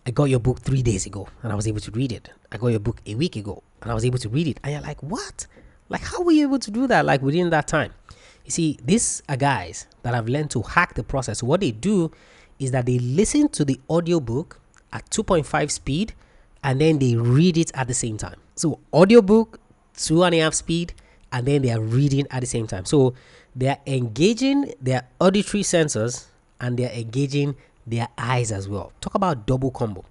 I 0.07 0.11
got 0.11 0.25
your 0.25 0.41
book 0.41 0.61
three 0.61 0.83
days 0.83 1.07
ago 1.07 1.29
and 1.43 1.53
I 1.53 1.55
was 1.55 1.67
able 1.67 1.81
to 1.81 1.91
read 1.91 2.13
it. 2.13 2.31
I 2.51 2.57
got 2.57 2.69
your 2.69 2.81
book 2.81 3.01
a 3.07 3.15
week 3.15 3.37
ago 3.37 3.63
and 3.83 3.91
I 3.91 3.95
was 3.95 4.05
able 4.05 4.19
to 4.19 4.29
read 4.29 4.49
it. 4.49 4.59
And 4.63 4.73
you're 4.73 4.83
like, 4.83 5.03
what? 5.03 5.47
Like, 5.89 6.03
how 6.03 6.23
were 6.23 6.33
you 6.33 6.47
able 6.47 6.59
to 6.61 6.71
do 6.71 6.87
that? 6.87 7.05
Like 7.05 7.23
within 7.23 7.51
that 7.51 7.67
time? 7.67 7.93
You 8.45 8.51
see, 8.51 8.79
these 8.85 9.23
are 9.29 9.37
guys 9.37 9.87
that 10.03 10.15
have 10.15 10.29
learned 10.29 10.51
to 10.53 10.63
hack 10.63 10.95
the 10.95 11.03
process. 11.03 11.43
What 11.43 11.61
they 11.61 11.71
do 11.73 12.11
is 12.59 12.71
that 12.71 12.87
they 12.87 12.99
listen 12.99 13.49
to 13.51 13.65
the 13.65 13.81
audiobook 13.89 14.59
at 14.93 15.09
2.5 15.11 15.71
speed 15.71 16.15
and 16.63 16.81
then 16.81 16.99
they 16.99 17.17
read 17.17 17.57
it 17.57 17.71
at 17.75 17.89
the 17.89 17.95
same 17.95 18.17
time. 18.17 18.37
So, 18.55 18.79
audiobook, 18.93 19.61
two 19.97 20.23
and 20.25 20.35
a 20.35 20.39
half 20.39 20.55
speed, 20.55 20.95
and 21.33 21.47
then 21.47 21.63
they 21.63 21.71
are 21.71 21.81
reading 21.81 22.27
at 22.31 22.41
the 22.41 22.47
same 22.47 22.67
time. 22.67 22.85
So, 22.85 23.15
they 23.55 23.69
are 23.69 23.79
engaging 23.87 24.73
their 24.81 25.09
auditory 25.21 25.63
sensors 25.63 26.27
and 26.61 26.79
they 26.79 26.85
are 26.87 26.93
engaging 26.93 27.57
their 27.87 28.09
eyes 28.17 28.53
as 28.53 28.69
well. 28.69 28.93
Talk 29.01 29.15
about 29.15 29.47
double 29.47 29.71
combo. 29.71 30.05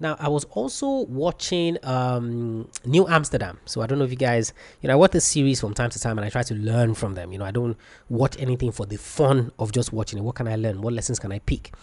Now, 0.00 0.16
I 0.18 0.28
was 0.28 0.44
also 0.46 1.04
watching 1.04 1.76
um, 1.82 2.68
New 2.86 3.06
Amsterdam. 3.06 3.58
So 3.66 3.82
I 3.82 3.86
don't 3.86 3.98
know 3.98 4.06
if 4.06 4.10
you 4.10 4.16
guys, 4.16 4.54
you 4.80 4.88
know, 4.88 4.94
I 4.94 4.96
watch 4.96 5.10
this 5.10 5.26
series 5.26 5.60
from 5.60 5.74
time 5.74 5.90
to 5.90 6.00
time 6.00 6.18
and 6.18 6.24
I 6.24 6.30
try 6.30 6.42
to 6.42 6.54
learn 6.54 6.94
from 6.94 7.14
them. 7.14 7.32
You 7.32 7.38
know, 7.38 7.44
I 7.44 7.50
don't 7.50 7.76
watch 8.08 8.40
anything 8.40 8.72
for 8.72 8.86
the 8.86 8.96
fun 8.96 9.52
of 9.58 9.72
just 9.72 9.92
watching 9.92 10.18
it. 10.18 10.22
What 10.22 10.36
can 10.36 10.48
I 10.48 10.56
learn? 10.56 10.80
What 10.80 10.94
lessons 10.94 11.18
can 11.18 11.32
I 11.32 11.38
pick? 11.40 11.74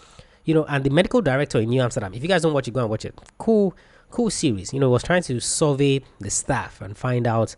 You 0.44 0.54
know, 0.54 0.64
and 0.64 0.82
the 0.82 0.90
medical 0.90 1.22
director 1.22 1.60
in 1.60 1.68
New 1.68 1.80
Amsterdam, 1.80 2.12
if 2.12 2.22
you 2.22 2.28
guys 2.28 2.42
don't 2.42 2.52
watch 2.52 2.66
it, 2.66 2.74
go 2.74 2.80
and 2.80 2.90
watch 2.90 3.04
it. 3.04 3.16
Cool, 3.38 3.76
cool 4.10 4.30
series. 4.30 4.72
You 4.72 4.80
know, 4.80 4.90
was 4.90 5.04
trying 5.04 5.22
to 5.22 5.38
survey 5.38 6.02
the 6.18 6.30
staff 6.30 6.80
and 6.80 6.98
find 6.98 7.24
out 7.24 7.54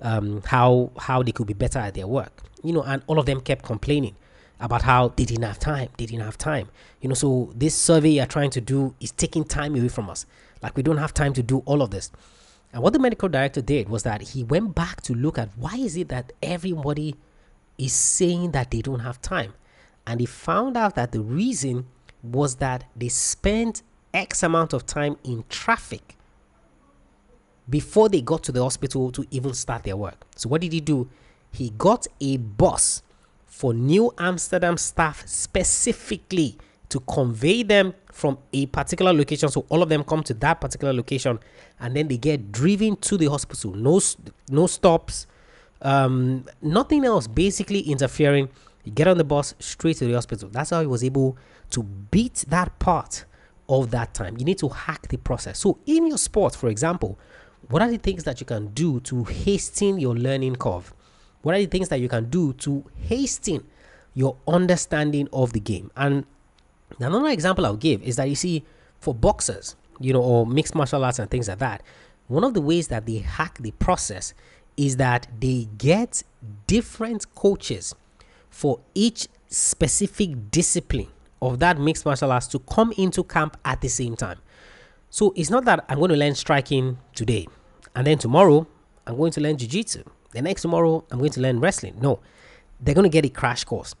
um, 0.00 0.42
how 0.46 0.90
how 0.98 1.22
they 1.22 1.32
could 1.32 1.46
be 1.46 1.54
better 1.54 1.78
at 1.78 1.94
their 1.94 2.06
work. 2.06 2.42
You 2.62 2.72
know, 2.72 2.82
and 2.82 3.02
all 3.06 3.18
of 3.18 3.26
them 3.26 3.40
kept 3.40 3.64
complaining 3.64 4.16
about 4.60 4.82
how 4.82 5.08
they 5.16 5.24
didn't 5.24 5.44
have 5.44 5.58
time. 5.58 5.88
They 5.96 6.06
didn't 6.06 6.24
have 6.24 6.38
time. 6.38 6.68
You 7.00 7.08
know, 7.08 7.14
so 7.14 7.52
this 7.54 7.74
survey 7.74 8.10
you're 8.10 8.26
trying 8.26 8.50
to 8.50 8.60
do 8.60 8.94
is 9.00 9.12
taking 9.12 9.44
time 9.44 9.74
away 9.74 9.88
from 9.88 10.10
us. 10.10 10.26
Like 10.62 10.76
we 10.76 10.82
don't 10.82 10.98
have 10.98 11.14
time 11.14 11.32
to 11.34 11.42
do 11.42 11.62
all 11.64 11.82
of 11.82 11.90
this. 11.90 12.10
And 12.72 12.82
what 12.82 12.92
the 12.92 12.98
medical 12.98 13.28
director 13.28 13.62
did 13.62 13.88
was 13.88 14.02
that 14.02 14.20
he 14.20 14.42
went 14.42 14.74
back 14.74 15.00
to 15.02 15.14
look 15.14 15.38
at 15.38 15.48
why 15.56 15.76
is 15.76 15.96
it 15.96 16.08
that 16.08 16.32
everybody 16.42 17.14
is 17.78 17.92
saying 17.92 18.50
that 18.50 18.70
they 18.70 18.82
don't 18.82 19.00
have 19.00 19.22
time. 19.22 19.54
And 20.06 20.20
he 20.20 20.26
found 20.26 20.76
out 20.76 20.94
that 20.96 21.12
the 21.12 21.20
reason 21.20 21.86
was 22.22 22.56
that 22.56 22.84
they 22.96 23.08
spent 23.08 23.82
X 24.12 24.42
amount 24.42 24.72
of 24.72 24.84
time 24.84 25.16
in 25.22 25.44
traffic 25.48 26.16
before 27.68 28.08
they 28.08 28.20
got 28.20 28.42
to 28.44 28.52
the 28.52 28.62
hospital 28.62 29.10
to 29.12 29.24
even 29.30 29.54
start 29.54 29.84
their 29.84 29.96
work. 29.96 30.26
So 30.36 30.48
what 30.48 30.60
did 30.60 30.72
he 30.72 30.80
do? 30.80 31.08
He 31.52 31.70
got 31.70 32.06
a 32.20 32.36
bus 32.36 33.02
for 33.46 33.74
New 33.74 34.12
Amsterdam 34.18 34.76
staff 34.76 35.26
specifically 35.26 36.58
to 36.88 37.00
convey 37.00 37.62
them 37.62 37.94
from 38.12 38.38
a 38.52 38.66
particular 38.66 39.12
location. 39.12 39.48
So 39.48 39.66
all 39.68 39.82
of 39.82 39.88
them 39.88 40.04
come 40.04 40.22
to 40.24 40.34
that 40.34 40.60
particular 40.60 40.92
location 40.92 41.38
and 41.80 41.94
then 41.94 42.08
they 42.08 42.16
get 42.16 42.50
driven 42.50 42.96
to 42.96 43.16
the 43.16 43.26
hospital. 43.26 43.74
No, 43.74 44.00
no 44.50 44.66
stops, 44.66 45.26
um, 45.82 46.44
nothing 46.62 47.04
else 47.04 47.26
basically 47.26 47.80
interfering. 47.80 48.48
You 48.84 48.92
get 48.92 49.06
on 49.06 49.18
the 49.18 49.24
bus 49.24 49.54
straight 49.58 49.98
to 49.98 50.06
the 50.06 50.14
hospital. 50.14 50.48
That's 50.50 50.70
how 50.70 50.80
he 50.80 50.86
was 50.86 51.04
able 51.04 51.36
to 51.70 51.82
beat 51.82 52.44
that 52.48 52.78
part 52.78 53.24
of 53.68 53.90
that 53.90 54.14
time. 54.14 54.36
You 54.38 54.44
need 54.44 54.58
to 54.58 54.68
hack 54.68 55.08
the 55.08 55.18
process. 55.18 55.58
So 55.58 55.78
in 55.84 56.06
your 56.06 56.16
sport, 56.16 56.56
for 56.56 56.68
example, 56.68 57.18
what 57.68 57.82
are 57.82 57.90
the 57.90 57.98
things 57.98 58.24
that 58.24 58.40
you 58.40 58.46
can 58.46 58.68
do 58.68 59.00
to 59.00 59.24
hasten 59.24 59.98
your 59.98 60.14
learning 60.14 60.56
curve? 60.56 60.92
What 61.42 61.54
are 61.54 61.58
the 61.58 61.66
things 61.66 61.88
that 61.90 62.00
you 62.00 62.08
can 62.08 62.30
do 62.30 62.54
to 62.54 62.84
hasten 62.96 63.66
your 64.14 64.36
understanding 64.46 65.28
of 65.32 65.52
the 65.52 65.60
game? 65.60 65.90
And 65.96 66.24
another 66.98 67.28
example 67.28 67.66
I'll 67.66 67.76
give 67.76 68.02
is 68.02 68.16
that 68.16 68.28
you 68.28 68.34
see, 68.34 68.64
for 69.00 69.14
boxers, 69.14 69.76
you 70.00 70.12
know, 70.12 70.22
or 70.22 70.46
mixed 70.46 70.74
martial 70.74 71.04
arts 71.04 71.18
and 71.18 71.30
things 71.30 71.48
like 71.48 71.58
that, 71.58 71.82
one 72.28 72.42
of 72.42 72.54
the 72.54 72.60
ways 72.60 72.88
that 72.88 73.06
they 73.06 73.18
hack 73.18 73.58
the 73.58 73.72
process 73.72 74.32
is 74.76 74.96
that 74.96 75.26
they 75.38 75.68
get 75.76 76.22
different 76.66 77.34
coaches 77.34 77.94
for 78.48 78.80
each 78.94 79.28
specific 79.48 80.50
discipline 80.50 81.08
of 81.42 81.58
that 81.58 81.78
mixed 81.78 82.06
martial 82.06 82.32
arts 82.32 82.46
to 82.46 82.58
come 82.60 82.92
into 82.96 83.22
camp 83.24 83.56
at 83.64 83.80
the 83.80 83.88
same 83.88 84.16
time. 84.16 84.38
So 85.10 85.32
it's 85.36 85.50
not 85.50 85.64
that 85.66 85.84
I'm 85.88 85.98
going 85.98 86.10
to 86.10 86.16
learn 86.16 86.34
striking 86.34 86.98
today 87.14 87.46
and 87.98 88.06
then 88.06 88.16
tomorrow 88.16 88.64
I'm 89.06 89.16
going 89.16 89.32
to 89.32 89.40
learn 89.40 89.56
jiu 89.58 89.66
jitsu 89.66 90.04
the 90.32 90.42
next 90.42 90.62
tomorrow 90.62 91.04
I'm 91.10 91.18
going 91.18 91.32
to 91.32 91.40
learn 91.40 91.60
wrestling. 91.60 91.96
No, 92.00 92.20
they're 92.80 92.94
going 92.94 93.10
to 93.10 93.12
get 93.12 93.24
a 93.24 93.28
crash 93.28 93.64
course. 93.64 93.94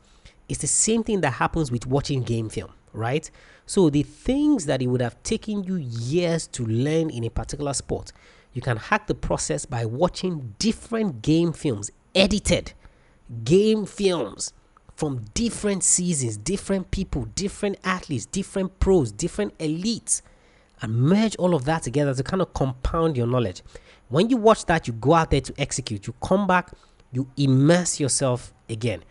It's 0.48 0.60
the 0.60 0.66
same 0.66 1.02
thing 1.02 1.20
that 1.22 1.32
happens 1.32 1.70
with 1.70 1.86
watching 1.86 2.22
game 2.22 2.48
film, 2.48 2.72
right? 2.92 3.30
So 3.66 3.90
the 3.90 4.02
things 4.02 4.66
that 4.66 4.80
it 4.80 4.86
would 4.86 5.00
have 5.00 5.22
taken 5.22 5.64
you 5.64 5.76
years 5.76 6.46
to 6.48 6.64
learn 6.64 7.10
in 7.10 7.24
a 7.24 7.30
particular 7.30 7.74
sport, 7.74 8.12
you 8.52 8.62
can 8.62 8.76
hack 8.76 9.06
the 9.06 9.14
process 9.14 9.66
by 9.66 9.84
watching 9.84 10.54
different 10.58 11.22
game 11.22 11.52
films, 11.52 11.90
edited 12.14 12.72
game 13.44 13.84
films 13.84 14.52
from 14.94 15.24
different 15.34 15.84
seasons, 15.84 16.36
different 16.36 16.90
people, 16.90 17.26
different 17.34 17.78
athletes, 17.84 18.26
different 18.26 18.80
pros, 18.80 19.12
different 19.12 19.56
elites, 19.58 20.22
and 20.80 20.94
merge 20.94 21.36
all 21.36 21.54
of 21.54 21.64
that 21.66 21.82
together 21.82 22.14
to 22.14 22.22
kind 22.22 22.40
of 22.40 22.52
compound 22.54 23.16
your 23.16 23.26
knowledge. 23.26 23.62
When 24.08 24.30
you 24.30 24.36
watch 24.36 24.64
that, 24.66 24.86
you 24.86 24.94
go 24.94 25.14
out 25.14 25.30
there 25.30 25.40
to 25.40 25.54
execute. 25.58 26.06
You 26.06 26.14
come 26.22 26.46
back, 26.46 26.72
you 27.12 27.28
immerse 27.36 28.00
yourself 28.00 28.52
again. 28.68 29.02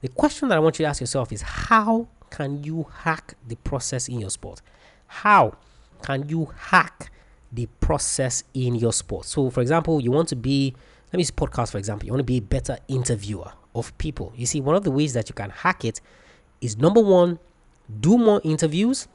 The 0.00 0.08
question 0.08 0.48
that 0.48 0.56
I 0.56 0.58
want 0.60 0.78
you 0.78 0.84
to 0.84 0.88
ask 0.88 1.00
yourself 1.00 1.32
is 1.32 1.42
how 1.42 2.08
can 2.30 2.62
you 2.64 2.86
hack 3.00 3.34
the 3.46 3.56
process 3.56 4.08
in 4.08 4.20
your 4.20 4.30
sport? 4.30 4.62
How 5.06 5.56
can 6.02 6.28
you 6.28 6.52
hack 6.56 7.10
the 7.52 7.66
process 7.80 8.44
in 8.54 8.74
your 8.74 8.92
sport? 8.92 9.26
So, 9.26 9.50
for 9.50 9.60
example, 9.60 10.00
you 10.00 10.10
want 10.10 10.28
to 10.28 10.36
be, 10.36 10.74
let 11.12 11.16
me 11.16 11.20
use 11.20 11.30
podcast 11.30 11.72
for 11.72 11.78
example, 11.78 12.06
you 12.06 12.12
want 12.12 12.20
to 12.20 12.24
be 12.24 12.38
a 12.38 12.42
better 12.42 12.78
interviewer 12.88 13.52
of 13.74 13.96
people. 13.98 14.32
You 14.36 14.46
see, 14.46 14.60
one 14.60 14.74
of 14.74 14.84
the 14.84 14.90
ways 14.90 15.12
that 15.12 15.28
you 15.28 15.34
can 15.34 15.50
hack 15.50 15.84
it 15.84 16.00
is 16.60 16.78
number 16.78 17.00
one, 17.00 17.38
do 18.00 18.18
more 18.18 18.40
interviews 18.42 19.06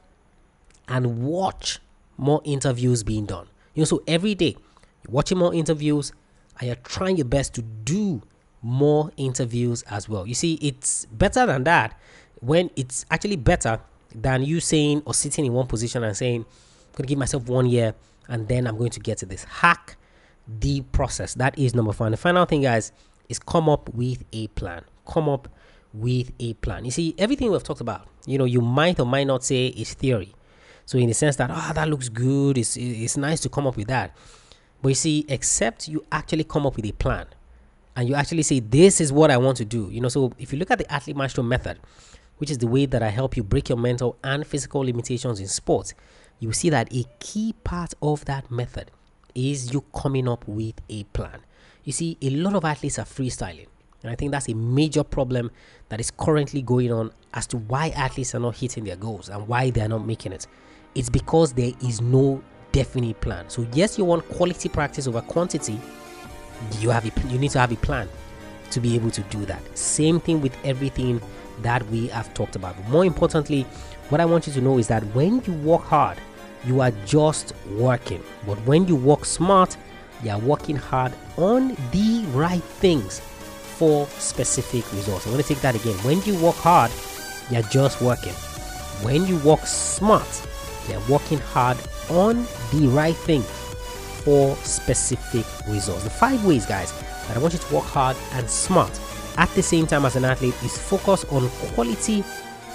and 0.88 1.22
watch 1.22 1.80
more 2.16 2.40
interviews 2.44 3.02
being 3.02 3.26
done. 3.26 3.48
You 3.74 3.82
know, 3.82 3.86
so 3.86 4.02
every 4.06 4.34
day 4.34 4.56
you're 5.04 5.12
watching 5.12 5.38
more 5.38 5.54
interviews 5.54 6.12
and 6.58 6.66
you're 6.66 6.76
trying 6.76 7.16
your 7.16 7.26
best 7.26 7.54
to 7.54 7.62
do 7.62 8.22
more 8.62 9.10
interviews 9.16 9.82
as 9.82 10.08
well. 10.08 10.26
You 10.26 10.34
see, 10.34 10.54
it's 10.54 11.06
better 11.06 11.46
than 11.46 11.64
that 11.64 11.98
when 12.40 12.70
it's 12.76 13.04
actually 13.10 13.36
better 13.36 13.80
than 14.14 14.42
you 14.42 14.60
saying 14.60 15.02
or 15.04 15.14
sitting 15.14 15.46
in 15.46 15.52
one 15.52 15.66
position 15.66 16.04
and 16.04 16.16
saying, 16.16 16.40
I'm 16.40 16.92
going 16.92 17.04
to 17.04 17.08
give 17.08 17.18
myself 17.18 17.48
one 17.48 17.66
year 17.66 17.94
and 18.28 18.48
then 18.48 18.66
I'm 18.66 18.76
going 18.76 18.90
to 18.90 19.00
get 19.00 19.18
to 19.18 19.26
this. 19.26 19.44
Hack 19.44 19.96
the 20.46 20.82
process. 20.92 21.34
That 21.34 21.58
is 21.58 21.74
number 21.74 21.92
five. 21.92 22.10
The 22.10 22.16
final 22.16 22.44
thing, 22.44 22.62
guys, 22.62 22.92
is 23.28 23.38
come 23.38 23.68
up 23.68 23.88
with 23.94 24.24
a 24.32 24.48
plan. 24.48 24.84
Come 25.06 25.28
up 25.28 25.48
with 25.92 26.32
a 26.38 26.54
plan. 26.54 26.84
You 26.84 26.90
see, 26.90 27.14
everything 27.18 27.50
we've 27.50 27.62
talked 27.62 27.80
about, 27.80 28.06
you 28.26 28.38
know, 28.38 28.44
you 28.44 28.60
might 28.60 28.98
or 29.00 29.06
might 29.06 29.26
not 29.26 29.44
say 29.44 29.68
is 29.68 29.94
theory. 29.94 30.34
So, 30.84 30.98
in 30.98 31.06
the 31.08 31.14
sense 31.14 31.36
that, 31.36 31.50
oh, 31.52 31.72
that 31.74 31.88
looks 31.88 32.08
good, 32.08 32.58
it's, 32.58 32.76
it's 32.76 33.16
nice 33.16 33.40
to 33.40 33.48
come 33.48 33.66
up 33.66 33.76
with 33.76 33.88
that. 33.88 34.16
But 34.82 34.88
you 34.90 34.94
see, 34.96 35.24
except 35.28 35.88
you 35.88 36.04
actually 36.10 36.44
come 36.44 36.66
up 36.66 36.76
with 36.76 36.84
a 36.84 36.92
plan 36.92 37.26
and 37.96 38.08
you 38.08 38.14
actually 38.14 38.42
say, 38.42 38.60
This 38.60 39.00
is 39.00 39.12
what 39.12 39.30
I 39.30 39.36
want 39.36 39.56
to 39.58 39.64
do. 39.64 39.88
You 39.90 40.00
know, 40.00 40.08
so 40.08 40.32
if 40.38 40.52
you 40.52 40.58
look 40.58 40.70
at 40.70 40.78
the 40.78 40.92
Athlete 40.92 41.16
Maestro 41.16 41.44
method, 41.44 41.78
which 42.38 42.50
is 42.50 42.58
the 42.58 42.66
way 42.66 42.86
that 42.86 43.02
I 43.02 43.08
help 43.08 43.36
you 43.36 43.44
break 43.44 43.68
your 43.68 43.78
mental 43.78 44.16
and 44.24 44.46
physical 44.46 44.80
limitations 44.80 45.38
in 45.38 45.46
sports, 45.46 45.94
you 46.40 46.48
will 46.48 46.54
see 46.54 46.70
that 46.70 46.92
a 46.92 47.04
key 47.20 47.54
part 47.62 47.94
of 48.02 48.24
that 48.24 48.50
method 48.50 48.90
is 49.34 49.72
you 49.72 49.84
coming 49.94 50.28
up 50.28 50.46
with 50.48 50.74
a 50.88 51.04
plan. 51.04 51.40
You 51.84 51.92
see, 51.92 52.18
a 52.20 52.30
lot 52.30 52.54
of 52.54 52.64
athletes 52.64 52.98
are 52.98 53.04
freestyling. 53.04 53.66
And 54.02 54.10
I 54.10 54.16
think 54.16 54.32
that's 54.32 54.48
a 54.48 54.54
major 54.54 55.04
problem 55.04 55.52
that 55.88 56.00
is 56.00 56.10
currently 56.10 56.62
going 56.62 56.92
on 56.92 57.12
as 57.34 57.46
to 57.48 57.58
why 57.58 57.90
athletes 57.90 58.34
are 58.34 58.40
not 58.40 58.56
hitting 58.56 58.84
their 58.84 58.96
goals 58.96 59.28
and 59.28 59.46
why 59.46 59.70
they 59.70 59.80
are 59.80 59.88
not 59.88 60.04
making 60.04 60.32
it. 60.32 60.46
It's 60.94 61.08
because 61.08 61.52
there 61.52 61.72
is 61.80 62.00
no 62.00 62.42
definite 62.72 63.20
plan. 63.20 63.48
So 63.48 63.66
yes, 63.72 63.98
you 63.98 64.04
want 64.04 64.28
quality 64.28 64.68
practice 64.68 65.06
over 65.06 65.20
quantity. 65.20 65.80
You 66.80 66.90
have 66.90 67.04
a, 67.04 67.28
you 67.28 67.38
need 67.38 67.50
to 67.52 67.60
have 67.60 67.72
a 67.72 67.76
plan 67.76 68.08
to 68.70 68.80
be 68.80 68.94
able 68.94 69.10
to 69.10 69.20
do 69.22 69.44
that. 69.46 69.60
Same 69.76 70.20
thing 70.20 70.40
with 70.40 70.56
everything 70.64 71.20
that 71.60 71.86
we 71.88 72.08
have 72.08 72.32
talked 72.34 72.56
about. 72.56 72.76
But 72.76 72.88
more 72.88 73.04
importantly, 73.04 73.62
what 74.08 74.20
I 74.20 74.24
want 74.24 74.46
you 74.46 74.52
to 74.54 74.60
know 74.60 74.78
is 74.78 74.88
that 74.88 75.02
when 75.14 75.42
you 75.44 75.52
work 75.54 75.82
hard 75.82 76.18
you 76.64 76.80
are 76.80 76.92
just 77.06 77.54
working. 77.70 78.22
But 78.46 78.58
when 78.66 78.86
you 78.86 78.96
work 78.96 79.24
smart, 79.24 79.76
you 80.22 80.30
are 80.30 80.38
working 80.38 80.76
hard 80.76 81.12
on 81.36 81.76
the 81.90 82.24
right 82.32 82.62
things 82.62 83.20
for 83.20 84.06
specific 84.06 84.90
results. 84.92 85.26
I'm 85.26 85.32
going 85.32 85.42
to 85.42 85.48
take 85.48 85.62
that 85.62 85.74
again. 85.74 85.96
When 86.04 86.22
you 86.22 86.40
work 86.42 86.56
hard, 86.56 86.90
you're 87.50 87.62
just 87.62 88.00
working. 88.00 88.32
When 89.02 89.26
you 89.26 89.38
work 89.38 89.66
smart, 89.66 90.46
you're 90.88 91.02
working 91.08 91.38
hard 91.38 91.76
on 92.10 92.46
the 92.72 92.88
right 92.88 93.16
thing 93.16 93.42
for 94.22 94.56
specific 94.56 95.44
results. 95.68 96.04
The 96.04 96.10
five 96.10 96.44
ways, 96.44 96.66
guys, 96.66 96.92
that 97.26 97.36
I 97.36 97.40
want 97.40 97.54
you 97.54 97.60
to 97.60 97.74
work 97.74 97.84
hard 97.84 98.16
and 98.32 98.48
smart 98.48 99.00
at 99.36 99.48
the 99.50 99.62
same 99.62 99.86
time 99.86 100.04
as 100.04 100.16
an 100.16 100.24
athlete 100.24 100.54
is 100.62 100.76
focus 100.76 101.24
on 101.30 101.48
quality 101.74 102.24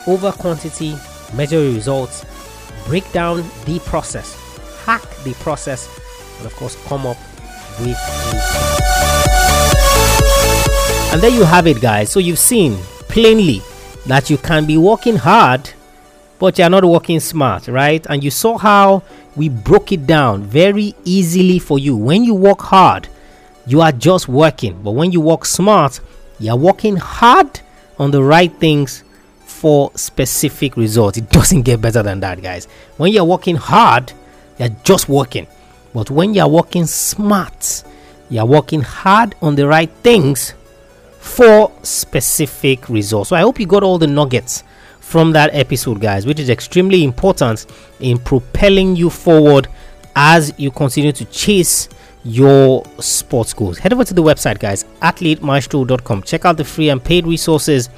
over 0.07 0.31
quantity, 0.31 0.95
measure 1.33 1.59
results, 1.59 2.25
break 2.87 3.09
down 3.11 3.37
the 3.65 3.79
process, 3.85 4.35
hack 4.85 5.03
the 5.23 5.33
process, 5.35 5.87
and 6.37 6.45
of 6.45 6.55
course, 6.55 6.75
come 6.87 7.05
up 7.05 7.17
with. 7.79 7.97
And 11.11 11.21
there 11.21 11.31
you 11.31 11.43
have 11.43 11.67
it, 11.67 11.81
guys. 11.81 12.11
So 12.11 12.19
you've 12.19 12.39
seen 12.39 12.77
plainly 13.09 13.61
that 14.05 14.29
you 14.29 14.37
can 14.37 14.65
be 14.65 14.77
working 14.77 15.17
hard, 15.17 15.69
but 16.39 16.57
you're 16.57 16.69
not 16.69 16.85
working 16.85 17.19
smart, 17.19 17.67
right? 17.67 18.05
And 18.09 18.23
you 18.23 18.31
saw 18.31 18.57
how 18.57 19.03
we 19.35 19.49
broke 19.49 19.91
it 19.91 20.05
down 20.07 20.43
very 20.43 20.95
easily 21.03 21.59
for 21.59 21.79
you. 21.79 21.95
When 21.95 22.23
you 22.23 22.33
work 22.33 22.61
hard, 22.61 23.07
you 23.65 23.81
are 23.81 23.91
just 23.91 24.27
working, 24.27 24.81
but 24.81 24.91
when 24.91 25.11
you 25.11 25.21
work 25.21 25.45
smart, 25.45 25.99
you're 26.39 26.55
working 26.55 26.95
hard 26.95 27.59
on 27.99 28.11
the 28.11 28.23
right 28.23 28.53
things 28.59 29.03
for 29.39 29.91
specific 29.95 30.77
results. 30.77 31.17
It 31.17 31.29
doesn't 31.29 31.63
get 31.63 31.81
better 31.81 32.03
than 32.03 32.19
that, 32.19 32.41
guys. 32.41 32.65
When 32.97 33.11
you're 33.11 33.25
working 33.25 33.55
hard, 33.55 34.13
you're 34.59 34.75
just 34.83 35.09
working. 35.09 35.47
But 35.93 36.11
when 36.11 36.33
you're 36.33 36.47
working 36.47 36.85
smart, 36.85 37.83
you're 38.29 38.45
working 38.45 38.81
hard 38.81 39.35
on 39.41 39.55
the 39.55 39.67
right 39.67 39.89
things 40.03 40.53
for 41.19 41.71
specific 41.81 42.87
results. 42.89 43.29
So 43.29 43.35
I 43.35 43.41
hope 43.41 43.59
you 43.59 43.65
got 43.65 43.83
all 43.83 43.97
the 43.97 44.07
nuggets 44.07 44.63
from 45.07 45.31
that 45.31 45.49
episode, 45.53 46.01
guys, 46.01 46.25
which 46.25 46.37
is 46.37 46.49
extremely 46.49 47.01
important 47.01 47.65
in 48.01 48.17
propelling 48.17 48.93
you 48.93 49.09
forward 49.09 49.69
as 50.17 50.53
you 50.57 50.69
continue 50.69 51.13
to 51.13 51.23
chase 51.25 51.87
your 52.25 52.83
sports 52.99 53.53
goals. 53.53 53.77
Head 53.77 53.93
over 53.93 54.03
to 54.03 54.13
the 54.13 54.21
website, 54.21 54.59
guys, 54.59 54.83
athletemaestro.com. 55.01 56.23
Check 56.23 56.43
out 56.43 56.57
the 56.57 56.65
free 56.65 56.89
and 56.89 57.01
paid 57.01 57.25
resources 57.25 57.89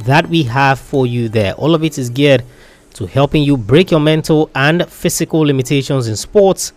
that 0.00 0.28
we 0.28 0.42
have 0.42 0.78
for 0.78 1.06
you 1.06 1.30
there. 1.30 1.54
All 1.54 1.74
of 1.74 1.82
it 1.82 1.96
is 1.96 2.10
geared 2.10 2.44
to 2.92 3.06
helping 3.06 3.42
you 3.42 3.56
break 3.56 3.90
your 3.90 4.00
mental 4.00 4.50
and 4.54 4.86
physical 4.86 5.40
limitations 5.40 6.08
in 6.08 6.16
sports, 6.16 6.74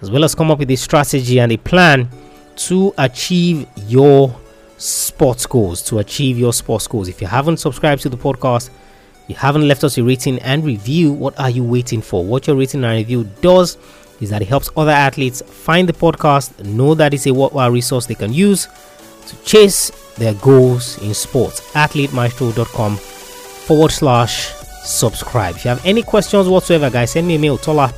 as 0.00 0.12
well 0.12 0.22
as 0.22 0.36
come 0.36 0.52
up 0.52 0.60
with 0.60 0.70
a 0.70 0.76
strategy 0.76 1.40
and 1.40 1.50
a 1.50 1.56
plan 1.56 2.08
to 2.54 2.94
achieve 2.98 3.66
your 3.88 4.38
sports 4.78 5.44
goals. 5.44 5.82
To 5.82 5.98
achieve 5.98 6.38
your 6.38 6.52
sports 6.52 6.86
goals. 6.86 7.08
If 7.08 7.20
you 7.20 7.26
haven't 7.26 7.56
subscribed 7.56 8.02
to 8.02 8.08
the 8.08 8.16
podcast, 8.16 8.70
you 9.26 9.34
haven't 9.34 9.66
left 9.66 9.82
us 9.84 9.98
a 9.98 10.04
rating 10.04 10.38
and 10.40 10.64
review, 10.64 11.12
what 11.12 11.38
are 11.38 11.50
you 11.50 11.64
waiting 11.64 12.02
for? 12.02 12.24
What 12.24 12.46
your 12.46 12.56
rating 12.56 12.84
and 12.84 12.96
review 12.96 13.24
does 13.40 13.76
is 14.20 14.30
that 14.30 14.42
it 14.42 14.48
helps 14.48 14.70
other 14.76 14.92
athletes 14.92 15.42
find 15.42 15.88
the 15.88 15.92
podcast, 15.92 16.64
know 16.64 16.94
that 16.94 17.12
it's 17.14 17.26
a 17.26 17.32
worthwhile 17.32 17.70
resource 17.70 18.06
they 18.06 18.14
can 18.14 18.32
use 18.32 18.68
to 19.26 19.36
chase 19.44 19.90
their 20.16 20.34
goals 20.34 20.98
in 21.02 21.14
sports. 21.14 21.60
AthleteMaestro.com 21.72 22.96
forward 22.96 23.90
slash 23.90 24.52
subscribe. 24.84 25.56
If 25.56 25.64
you 25.64 25.70
have 25.70 25.84
any 25.86 26.02
questions 26.02 26.48
whatsoever, 26.48 26.90
guys, 26.90 27.12
send 27.12 27.26
me 27.26 27.36
a 27.36 27.38
mail, 27.38 27.56
Tola 27.58 27.92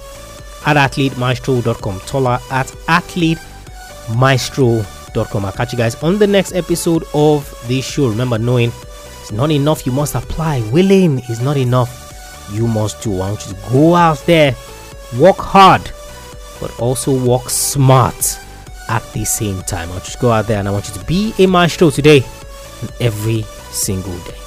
at 0.64 0.76
AthleteMaestro.com. 0.76 2.00
Tola 2.00 2.40
at 2.50 2.66
AthleteMaestro.com. 2.66 5.44
I'll 5.44 5.52
catch 5.52 5.72
you 5.72 5.78
guys 5.78 5.94
on 6.02 6.18
the 6.18 6.26
next 6.26 6.54
episode 6.54 7.04
of 7.14 7.48
this 7.66 7.84
show. 7.84 8.08
Remember, 8.08 8.38
knowing 8.38 8.72
it's 9.26 9.32
not 9.32 9.50
enough, 9.50 9.84
you 9.84 9.90
must 9.90 10.14
apply. 10.14 10.60
Willing 10.70 11.18
is 11.28 11.40
not 11.40 11.56
enough, 11.56 12.48
you 12.52 12.68
must 12.68 13.02
do. 13.02 13.12
I 13.14 13.30
want 13.30 13.44
you 13.48 13.54
to 13.54 13.70
go 13.72 13.96
out 13.96 14.18
there, 14.24 14.54
work 15.18 15.38
hard, 15.38 15.82
but 16.60 16.78
also 16.78 17.12
work 17.26 17.50
smart 17.50 18.38
at 18.88 19.02
the 19.14 19.24
same 19.24 19.62
time. 19.62 19.88
I 19.88 19.92
want 19.94 20.06
you 20.06 20.12
to 20.12 20.18
go 20.20 20.30
out 20.30 20.46
there 20.46 20.60
and 20.60 20.68
I 20.68 20.70
want 20.70 20.86
you 20.86 20.94
to 20.94 21.04
be 21.06 21.34
a 21.40 21.46
maestro 21.46 21.90
today 21.90 22.22
and 22.82 22.92
every 23.00 23.42
single 23.72 24.16
day. 24.18 24.45